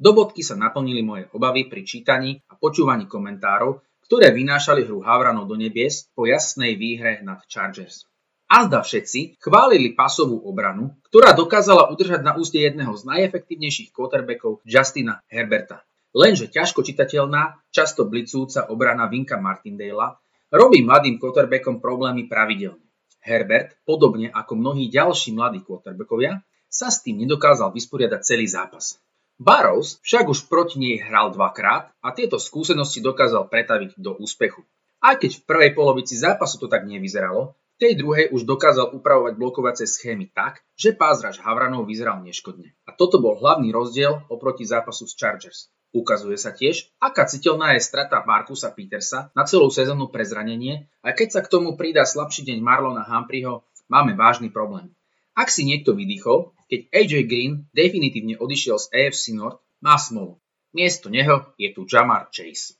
Do 0.00 0.14
bodky 0.16 0.40
sa 0.40 0.56
naplnili 0.56 1.02
moje 1.02 1.26
obavy 1.34 1.66
pri 1.66 1.82
čítaní 1.84 2.40
a 2.48 2.56
počúvaní 2.56 3.10
komentárov, 3.10 3.82
ktoré 4.06 4.32
vynášali 4.32 4.86
hru 4.86 5.02
Havranov 5.02 5.50
do 5.50 5.58
nebies 5.58 6.08
po 6.14 6.24
jasnej 6.24 6.78
výhre 6.78 7.20
nad 7.20 7.42
Chargers. 7.50 8.09
A 8.50 8.66
zda 8.66 8.82
všetci 8.82 9.38
chválili 9.38 9.94
pasovú 9.94 10.42
obranu, 10.42 10.98
ktorá 11.06 11.38
dokázala 11.38 11.86
udržať 11.94 12.26
na 12.26 12.34
úste 12.34 12.58
jedného 12.58 12.90
z 12.98 13.06
najefektívnejších 13.06 13.94
quarterbackov 13.94 14.58
Justina 14.66 15.22
Herberta. 15.30 15.86
Lenže 16.10 16.50
ťažko 16.50 16.82
čitateľná, 16.82 17.62
často 17.70 18.10
blicúca 18.10 18.66
obrana 18.66 19.06
Vinka 19.06 19.38
Martindale'a 19.38 20.18
robí 20.50 20.82
mladým 20.82 21.22
quarterbackom 21.22 21.78
problémy 21.78 22.26
pravidelne. 22.26 22.82
Herbert, 23.22 23.78
podobne 23.86 24.34
ako 24.34 24.58
mnohí 24.58 24.90
ďalší 24.90 25.30
mladí 25.30 25.62
quarterbackovia, 25.62 26.42
sa 26.66 26.90
s 26.90 27.06
tým 27.06 27.22
nedokázal 27.22 27.70
vysporiadať 27.70 28.20
celý 28.26 28.50
zápas. 28.50 28.98
Barrows 29.38 30.02
však 30.02 30.26
už 30.26 30.50
proti 30.50 30.82
nej 30.82 30.98
hral 30.98 31.30
dvakrát 31.30 31.94
a 32.02 32.10
tieto 32.10 32.42
skúsenosti 32.42 32.98
dokázal 32.98 33.46
pretaviť 33.46 33.94
do 33.94 34.18
úspechu. 34.18 34.66
Aj 34.98 35.14
keď 35.14 35.38
v 35.38 35.44
prvej 35.46 35.70
polovici 35.72 36.18
zápasu 36.18 36.58
to 36.58 36.66
tak 36.66 36.84
nevyzeralo, 36.84 37.54
tej 37.80 37.96
druhej 37.96 38.28
už 38.36 38.44
dokázal 38.44 38.92
upravovať 38.92 39.40
blokovacie 39.40 39.88
schémy 39.88 40.28
tak, 40.36 40.60
že 40.76 40.92
pázraž 40.92 41.40
Havranov 41.40 41.88
vyzeral 41.88 42.20
neškodne. 42.20 42.76
A 42.84 42.92
toto 42.92 43.16
bol 43.16 43.40
hlavný 43.40 43.72
rozdiel 43.72 44.20
oproti 44.28 44.68
zápasu 44.68 45.08
s 45.08 45.16
Chargers. 45.16 45.72
Ukazuje 45.90 46.38
sa 46.38 46.54
tiež, 46.54 46.86
aká 47.02 47.26
citeľná 47.26 47.74
je 47.74 47.82
strata 47.82 48.22
Markusa 48.22 48.70
Petersa 48.70 49.34
na 49.34 49.42
celú 49.42 49.72
sezónu 49.74 50.06
pre 50.06 50.22
zranenie 50.22 50.86
a 51.02 51.10
keď 51.10 51.28
sa 51.34 51.40
k 51.42 51.50
tomu 51.50 51.74
pridá 51.74 52.06
slabší 52.06 52.46
deň 52.46 52.62
Marlona 52.62 53.02
Humphreyho, 53.02 53.66
máme 53.90 54.14
vážny 54.14 54.54
problém. 54.54 54.94
Ak 55.34 55.50
si 55.50 55.66
niekto 55.66 55.96
vydýchol, 55.96 56.54
keď 56.70 56.80
AJ 56.94 57.12
Green 57.26 57.52
definitívne 57.74 58.38
odišiel 58.38 58.78
z 58.78 58.86
AFC 58.94 59.34
North, 59.34 59.58
má 59.82 59.98
smolu. 59.98 60.38
Miesto 60.70 61.10
neho 61.10 61.50
je 61.58 61.74
tu 61.74 61.82
Jamar 61.90 62.30
Chase. 62.30 62.79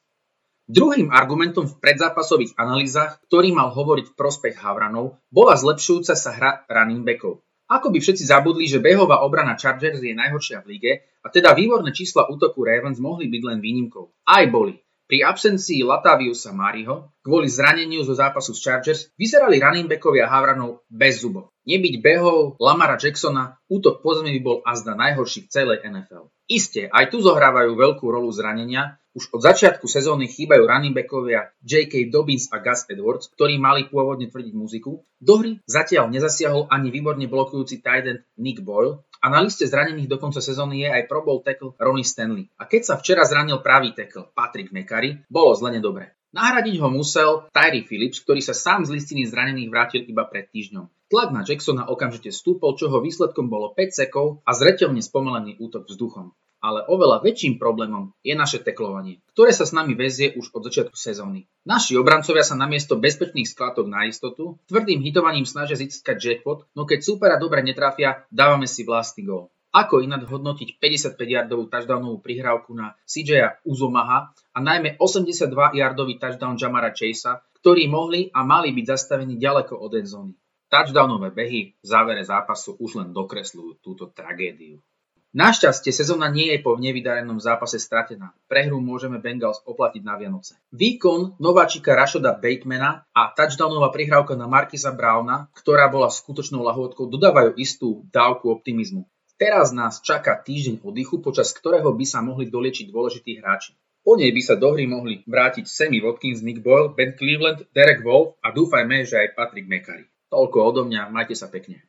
Druhým 0.71 1.11
argumentom 1.11 1.67
v 1.67 1.83
predzápasových 1.83 2.55
analýzach, 2.55 3.19
ktorý 3.27 3.51
mal 3.51 3.75
hovoriť 3.75 4.15
v 4.15 4.17
prospech 4.17 4.63
Havranov, 4.63 5.19
bola 5.27 5.59
zlepšujúca 5.59 6.15
sa 6.15 6.31
hra 6.31 6.63
running 6.71 7.03
backov. 7.03 7.43
Ako 7.67 7.91
by 7.91 7.99
všetci 7.99 8.31
zabudli, 8.31 8.71
že 8.71 8.79
behová 8.79 9.27
obrana 9.27 9.59
Chargers 9.59 9.99
je 9.99 10.15
najhoršia 10.15 10.63
v 10.63 10.71
lige 10.79 10.93
a 11.23 11.27
teda 11.27 11.59
výborné 11.59 11.91
čísla 11.91 12.31
útoku 12.31 12.63
Ravens 12.63 13.03
mohli 13.03 13.27
byť 13.27 13.43
len 13.51 13.59
výnimkou. 13.59 14.15
Aj 14.23 14.47
boli. 14.47 14.79
Pri 15.11 15.27
absencii 15.27 15.83
Lataviusa 15.83 16.55
Mariho 16.55 17.11
kvôli 17.27 17.51
zraneniu 17.51 18.07
zo 18.07 18.15
zápasu 18.15 18.55
s 18.55 18.63
Chargers 18.63 19.11
vyzerali 19.19 19.59
running 19.59 19.91
backovia 19.91 20.31
Havranov 20.31 20.87
bez 20.87 21.27
zubov. 21.27 21.51
Nebyť 21.67 21.99
behov 21.99 22.55
Lamara 22.63 22.95
Jacksona, 22.95 23.59
útok 23.67 24.07
po 24.07 24.15
zemi 24.15 24.39
by 24.39 24.41
bol 24.47 24.59
azda 24.63 24.95
najhorší 24.95 25.51
v 25.51 25.51
celej 25.51 25.83
NFL. 25.83 26.31
Isté, 26.47 26.87
aj 26.87 27.11
tu 27.11 27.19
zohrávajú 27.27 27.75
veľkú 27.75 28.07
rolu 28.07 28.31
zranenia, 28.31 29.03
už 29.11 29.35
od 29.35 29.43
začiatku 29.43 29.91
sezóny 29.91 30.31
chýbajú 30.31 30.63
running 30.71 30.95
backovia 30.95 31.51
J.K. 31.67 32.15
Dobbins 32.15 32.47
a 32.55 32.63
Gus 32.63 32.87
Edwards, 32.87 33.35
ktorí 33.35 33.59
mali 33.59 33.91
pôvodne 33.91 34.31
tvrdiť 34.31 34.55
muziku. 34.55 35.03
Do 35.19 35.43
hry 35.43 35.59
zatiaľ 35.67 36.07
nezasiahol 36.15 36.71
ani 36.71 36.95
výborne 36.95 37.27
blokujúci 37.27 37.83
tight 37.83 38.07
end 38.07 38.23
Nick 38.39 38.63
Boyle 38.63 39.03
a 39.21 39.27
na 39.29 39.45
liste 39.45 39.69
zranených 39.69 40.09
do 40.09 40.17
konca 40.17 40.41
sezóny 40.41 40.83
je 40.83 40.89
aj 40.89 41.05
Pro 41.05 41.21
Bowl 41.21 41.45
tackle 41.45 41.77
Ronnie 41.77 42.09
Stanley. 42.09 42.49
A 42.57 42.65
keď 42.65 42.83
sa 42.89 42.95
včera 42.97 43.29
zranil 43.29 43.61
pravý 43.61 43.93
tackle 43.93 44.33
Patrick 44.33 44.73
McCary, 44.73 45.21
bolo 45.29 45.53
zle 45.53 45.77
nedobre. 45.77 46.17
Nahradiť 46.33 46.81
ho 46.81 46.89
musel 46.89 47.31
Tyree 47.53 47.85
Phillips, 47.85 48.23
ktorý 48.25 48.41
sa 48.41 48.57
sám 48.57 48.89
z 48.89 48.97
listiny 48.97 49.29
zranených 49.29 49.69
vrátil 49.69 50.03
iba 50.09 50.25
pred 50.25 50.49
týždňom. 50.49 50.89
Tlak 51.11 51.35
na 51.35 51.43
Jacksona 51.43 51.91
okamžite 51.91 52.31
stúpol, 52.31 52.79
čoho 52.79 53.03
výsledkom 53.03 53.51
bolo 53.51 53.75
5 53.75 53.91
sekov 53.91 54.41
a 54.47 54.55
zretelne 54.55 55.03
spomalený 55.03 55.59
útok 55.59 55.91
vzduchom 55.91 56.33
ale 56.61 56.85
oveľa 56.87 57.25
väčším 57.25 57.57
problémom 57.57 58.13
je 58.21 58.37
naše 58.37 58.61
teklovanie, 58.61 59.25
ktoré 59.33 59.51
sa 59.51 59.65
s 59.65 59.73
nami 59.73 59.97
väzie 59.97 60.37
už 60.37 60.53
od 60.53 60.63
začiatku 60.69 60.95
sezóny. 60.95 61.49
Naši 61.65 61.97
obrancovia 61.97 62.45
sa 62.45 62.57
namiesto 62.57 63.01
bezpečných 63.01 63.49
skladok 63.49 63.89
na 63.89 64.05
istotu 64.05 64.61
tvrdým 64.69 65.01
hitovaním 65.01 65.49
snažia 65.49 65.81
získať 65.81 66.17
jackpot, 66.21 66.69
no 66.77 66.85
keď 66.85 67.01
súpera 67.01 67.37
dobre 67.41 67.65
netrafia, 67.65 68.29
dávame 68.29 68.69
si 68.69 68.85
vlastný 68.85 69.25
gól. 69.25 69.49
Ako 69.71 70.03
inak 70.03 70.27
hodnotiť 70.27 70.83
55-yardovú 70.83 71.71
touchdownovú 71.71 72.19
prihrávku 72.19 72.75
na 72.75 72.99
CJ 73.07 73.63
Uzomaha 73.63 74.35
a 74.51 74.59
najmä 74.59 74.99
82-yardový 74.99 76.19
touchdown 76.19 76.59
Jamara 76.59 76.91
Chasea, 76.91 77.39
ktorí 77.63 77.87
mohli 77.87 78.35
a 78.35 78.43
mali 78.43 78.75
byť 78.75 78.85
zastavení 78.91 79.39
ďaleko 79.39 79.79
od 79.79 79.93
endzóny. 79.95 80.35
Touchdownové 80.71 81.31
behy 81.31 81.79
v 81.79 81.87
závere 81.87 82.27
zápasu 82.27 82.79
už 82.83 82.99
len 82.99 83.11
dokresľujú 83.15 83.79
túto 83.79 84.11
tragédiu. 84.11 84.83
Našťastie 85.31 85.95
sezóna 85.95 86.27
nie 86.27 86.51
je 86.51 86.59
po 86.59 86.75
nevydarenom 86.75 87.39
zápase 87.39 87.79
stratená. 87.79 88.35
Prehru 88.51 88.83
môžeme 88.83 89.23
Bengals 89.23 89.63
oplatiť 89.63 90.03
na 90.03 90.19
Vianoce. 90.19 90.59
Výkon 90.75 91.39
nováčika 91.39 91.95
Rashoda 91.95 92.35
Batemana 92.35 93.07
a 93.15 93.31
touchdownová 93.31 93.95
prihrávka 93.95 94.35
na 94.35 94.51
Markisa 94.51 94.91
Browna, 94.91 95.47
ktorá 95.55 95.87
bola 95.87 96.11
skutočnou 96.11 96.67
lahôdkou, 96.67 97.07
dodávajú 97.07 97.55
istú 97.63 98.03
dávku 98.11 98.51
optimizmu. 98.51 99.07
Teraz 99.39 99.71
nás 99.71 100.03
čaká 100.03 100.35
týždeň 100.35 100.83
oddychu, 100.83 101.23
počas 101.23 101.55
ktorého 101.55 101.95
by 101.95 102.07
sa 102.11 102.27
mohli 102.27 102.51
doliečiť 102.51 102.91
dôležití 102.91 103.39
hráči. 103.39 103.79
Po 104.03 104.19
nej 104.19 104.35
by 104.35 104.43
sa 104.43 104.59
do 104.59 104.75
hry 104.75 104.91
mohli 104.91 105.23
vrátiť 105.31 105.71
Sammy 105.71 106.03
Watkins, 106.03 106.43
Nick 106.43 106.59
Boyle, 106.59 106.91
Ben 106.91 107.15
Cleveland, 107.15 107.71
Derek 107.71 108.03
Wolf 108.03 108.35
a 108.43 108.51
dúfajme, 108.51 109.07
že 109.07 109.23
aj 109.23 109.39
Patrick 109.39 109.71
McCarry. 109.71 110.11
Toľko 110.27 110.59
odo 110.59 110.83
mňa, 110.91 111.07
majte 111.15 111.39
sa 111.39 111.47
pekne. 111.47 111.87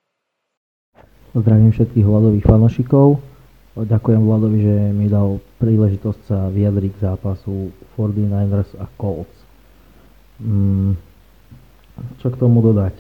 Zdravím 1.34 1.74
všetkých 1.74 2.06
hľadových 2.06 2.46
fanošikov. 2.46 3.31
Ďakujem 3.72 4.22
Vladovi, 4.28 4.60
že 4.68 4.76
mi 4.92 5.08
dal 5.08 5.40
príležitosť 5.64 6.20
sa 6.28 6.52
vyjadriť 6.52 6.92
k 6.92 7.04
zápasu 7.08 7.72
49ers 7.96 8.68
a 8.76 8.86
Colts. 9.00 9.38
Mm, 10.44 11.00
čo 12.20 12.28
k 12.28 12.36
tomu 12.36 12.60
dodať? 12.60 12.96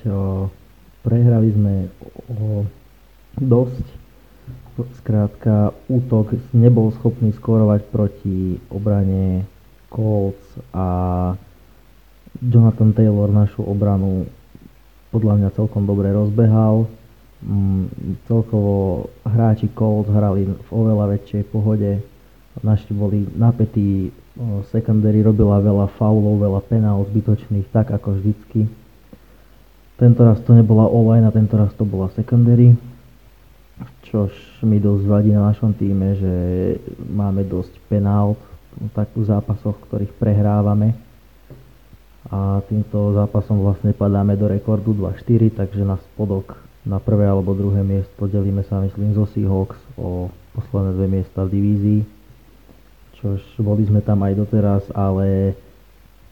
prehrali 1.01 1.49
sme 1.53 1.75
o 2.29 2.65
dosť. 3.35 3.85
Skrátka, 5.03 5.75
útok 5.91 6.33
nebol 6.55 6.89
schopný 6.97 7.35
skórovať 7.37 7.85
proti 7.91 8.57
obrane 8.71 9.45
Colts 9.91 10.41
a 10.73 10.87
Jonathan 12.39 12.95
Taylor 12.95 13.29
našu 13.29 13.61
obranu 13.61 14.25
podľa 15.11 15.33
mňa 15.37 15.49
celkom 15.53 15.83
dobre 15.83 16.09
rozbehal. 16.15 16.87
Mm, 17.41 17.89
celkovo 18.29 19.09
hráči 19.25 19.69
Colts 19.73 20.13
hrali 20.13 20.45
v 20.45 20.69
oveľa 20.69 21.17
väčšej 21.17 21.43
pohode. 21.49 22.01
Naši 22.61 22.91
boli 22.93 23.25
napätí, 23.33 24.11
secondary 24.69 25.23
robila 25.23 25.57
veľa 25.63 25.89
faulov, 25.97 26.37
veľa 26.37 26.61
penál 26.67 27.01
zbytočných, 27.09 27.71
tak 27.73 27.89
ako 27.89 28.19
vždycky. 28.19 28.69
Tento 29.97 30.21
raz 30.21 30.37
to 30.45 30.53
nebola 30.53 30.85
online 30.85 31.25
a 31.25 31.31
tento 31.33 31.57
raz 31.57 31.73
to 31.73 31.87
bola 31.87 32.11
secondary 32.13 32.75
čož 34.11 34.33
mi 34.67 34.77
dosť 34.77 35.03
vadí 35.07 35.31
na 35.31 35.49
našom 35.49 35.71
týme, 35.71 36.19
že 36.19 36.33
máme 37.07 37.47
dosť 37.47 37.71
penál 37.87 38.35
tak 38.91 39.11
v 39.15 39.23
zápasoch, 39.23 39.79
ktorých 39.87 40.11
prehrávame. 40.19 40.95
A 42.31 42.63
týmto 42.67 43.15
zápasom 43.15 43.59
vlastne 43.59 43.91
padáme 43.91 44.35
do 44.39 44.47
rekordu 44.47 44.95
2-4, 44.95 45.51
takže 45.51 45.83
na 45.83 45.99
spodok 45.99 46.55
na 46.81 46.97
prvé 46.97 47.29
alebo 47.29 47.53
druhé 47.53 47.85
miesto 47.85 48.25
delíme 48.25 48.65
sa 48.65 48.81
myslím 48.81 49.13
zo 49.13 49.29
Seahawks 49.29 49.77
o 50.01 50.33
posledné 50.57 50.91
dve 50.97 51.07
miesta 51.07 51.45
v 51.45 51.53
divízii. 51.53 52.01
Čož 53.21 53.41
boli 53.61 53.85
sme 53.85 54.01
tam 54.01 54.25
aj 54.25 54.33
doteraz, 54.33 54.83
ale 54.97 55.53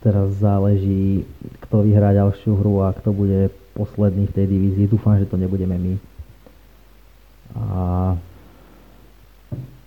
teraz 0.02 0.34
záleží, 0.42 1.22
kto 1.66 1.86
vyhrá 1.86 2.10
ďalšiu 2.10 2.58
hru 2.58 2.82
a 2.82 2.90
kto 2.90 3.14
bude 3.14 3.54
posledný 3.78 4.26
v 4.26 4.34
tej 4.34 4.46
divízii. 4.50 4.90
Dúfam, 4.90 5.14
že 5.22 5.30
to 5.30 5.38
nebudeme 5.38 5.78
my. 5.78 5.94
A 7.54 7.68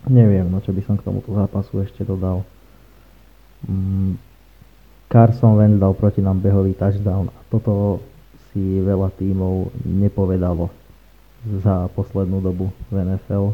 neviem, 0.08 0.48
no 0.48 0.64
čo 0.64 0.72
by 0.72 0.82
som 0.88 0.96
k 0.96 1.04
tomuto 1.04 1.36
zápasu 1.36 1.84
ešte 1.84 2.08
dodal. 2.08 2.48
Mm, 3.68 4.16
Carson 5.12 5.60
Wentz 5.60 5.80
dal 5.80 5.92
proti 5.96 6.24
nám 6.24 6.40
behový 6.40 6.72
touchdown 6.76 7.30
a 7.32 7.40
toto 7.52 8.00
si 8.54 8.80
veľa 8.80 9.10
tímov 9.18 9.74
nepovedalo 9.84 10.70
za 11.60 11.92
poslednú 11.92 12.40
dobu 12.40 12.70
v 12.88 12.96
NFL, 13.04 13.52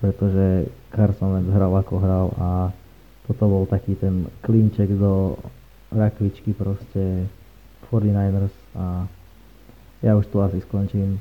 pretože 0.00 0.70
Carson 0.88 1.36
Wentz 1.36 1.52
hral 1.52 1.72
ako 1.74 1.94
hral 2.00 2.26
a 2.38 2.48
toto 3.28 3.44
bol 3.44 3.68
taký 3.68 3.92
ten 3.92 4.24
klinček 4.40 4.88
do 4.96 5.36
rakvičky 5.92 6.56
proste 6.56 7.28
49ers 7.92 8.54
a 8.72 9.04
ja 10.00 10.16
už 10.16 10.30
tu 10.32 10.40
asi 10.40 10.62
skončím. 10.64 11.20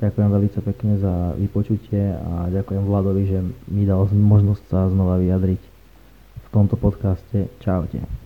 Ďakujem 0.00 0.28
veľmi 0.30 0.50
pekne 0.50 0.92
za 0.98 1.36
vypočutie 1.36 2.14
a 2.14 2.48
ďakujem 2.48 2.82
Vladovi, 2.82 3.24
že 3.28 3.38
mi 3.68 3.84
dal 3.84 4.08
možnosť 4.08 4.62
sa 4.68 4.88
znova 4.88 5.20
vyjadriť 5.20 5.60
v 6.40 6.48
tomto 6.50 6.76
podcaste. 6.76 7.50
Čaute. 7.60 8.23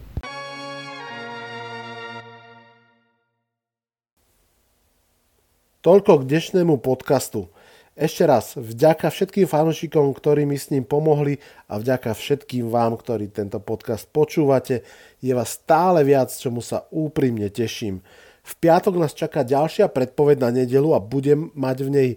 Toľko 5.88 6.20
k 6.20 6.28
dnešnému 6.28 6.84
podcastu. 6.84 7.48
Ešte 7.96 8.28
raz, 8.28 8.60
vďaka 8.60 9.08
všetkým 9.08 9.48
fanúšikom, 9.48 10.12
ktorí 10.12 10.44
mi 10.44 10.60
s 10.60 10.68
ním 10.68 10.84
pomohli 10.84 11.40
a 11.64 11.80
vďaka 11.80 12.12
všetkým 12.12 12.68
vám, 12.68 13.00
ktorí 13.00 13.32
tento 13.32 13.56
podcast 13.56 14.04
počúvate. 14.12 14.84
Je 15.24 15.32
vás 15.32 15.56
stále 15.56 16.04
viac, 16.04 16.28
čomu 16.28 16.60
sa 16.60 16.84
úprimne 16.92 17.48
teším. 17.48 18.04
V 18.44 18.52
piatok 18.60 19.00
nás 19.00 19.16
čaká 19.16 19.48
ďalšia 19.48 19.88
predpoveď 19.88 20.36
na 20.44 20.50
nedelu 20.60 20.92
a 20.92 21.00
budem 21.00 21.48
mať 21.56 21.76
v 21.80 21.88
nej 21.88 22.10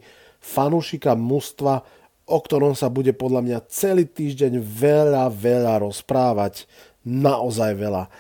fanúšika 0.44 1.16
mužstva, 1.16 1.88
o 2.28 2.38
ktorom 2.44 2.76
sa 2.76 2.92
bude 2.92 3.16
podľa 3.16 3.40
mňa 3.40 3.72
celý 3.72 4.04
týždeň 4.04 4.60
veľa, 4.60 5.32
veľa 5.32 5.80
rozprávať. 5.80 6.68
Naozaj 7.08 7.72
veľa. 7.80 8.12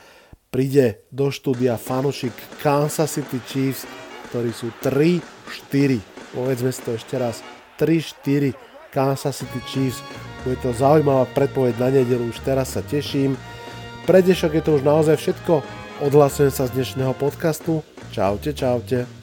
Príde 0.48 1.04
do 1.12 1.28
štúdia 1.28 1.76
fanúšik 1.76 2.40
Kansas 2.64 3.20
City 3.20 3.44
Chiefs, 3.52 3.84
ktorí 4.32 4.56
sú 4.56 4.72
3-4. 5.52 6.00
Povedzme 6.32 6.72
si 6.72 6.82
to 6.82 6.96
ešte 6.96 7.16
raz. 7.20 7.44
3-4 7.76 8.56
Kansas 8.92 9.44
City 9.44 9.62
Chiefs. 9.68 10.00
Bude 10.44 10.58
to 10.64 10.74
zaujímavá 10.74 11.30
predpoveď 11.32 11.76
na 11.78 11.90
nedelu, 11.94 12.32
už 12.32 12.42
teraz 12.42 12.74
sa 12.74 12.82
teším. 12.82 13.38
Pre 14.10 14.20
dnešok 14.20 14.58
je 14.58 14.64
to 14.64 14.72
už 14.80 14.84
naozaj 14.84 15.16
všetko. 15.20 15.62
Odhlasujem 16.02 16.50
sa 16.50 16.66
z 16.66 16.82
dnešného 16.82 17.14
podcastu. 17.14 17.86
Čaute, 18.10 18.58
čaute. 18.58 19.21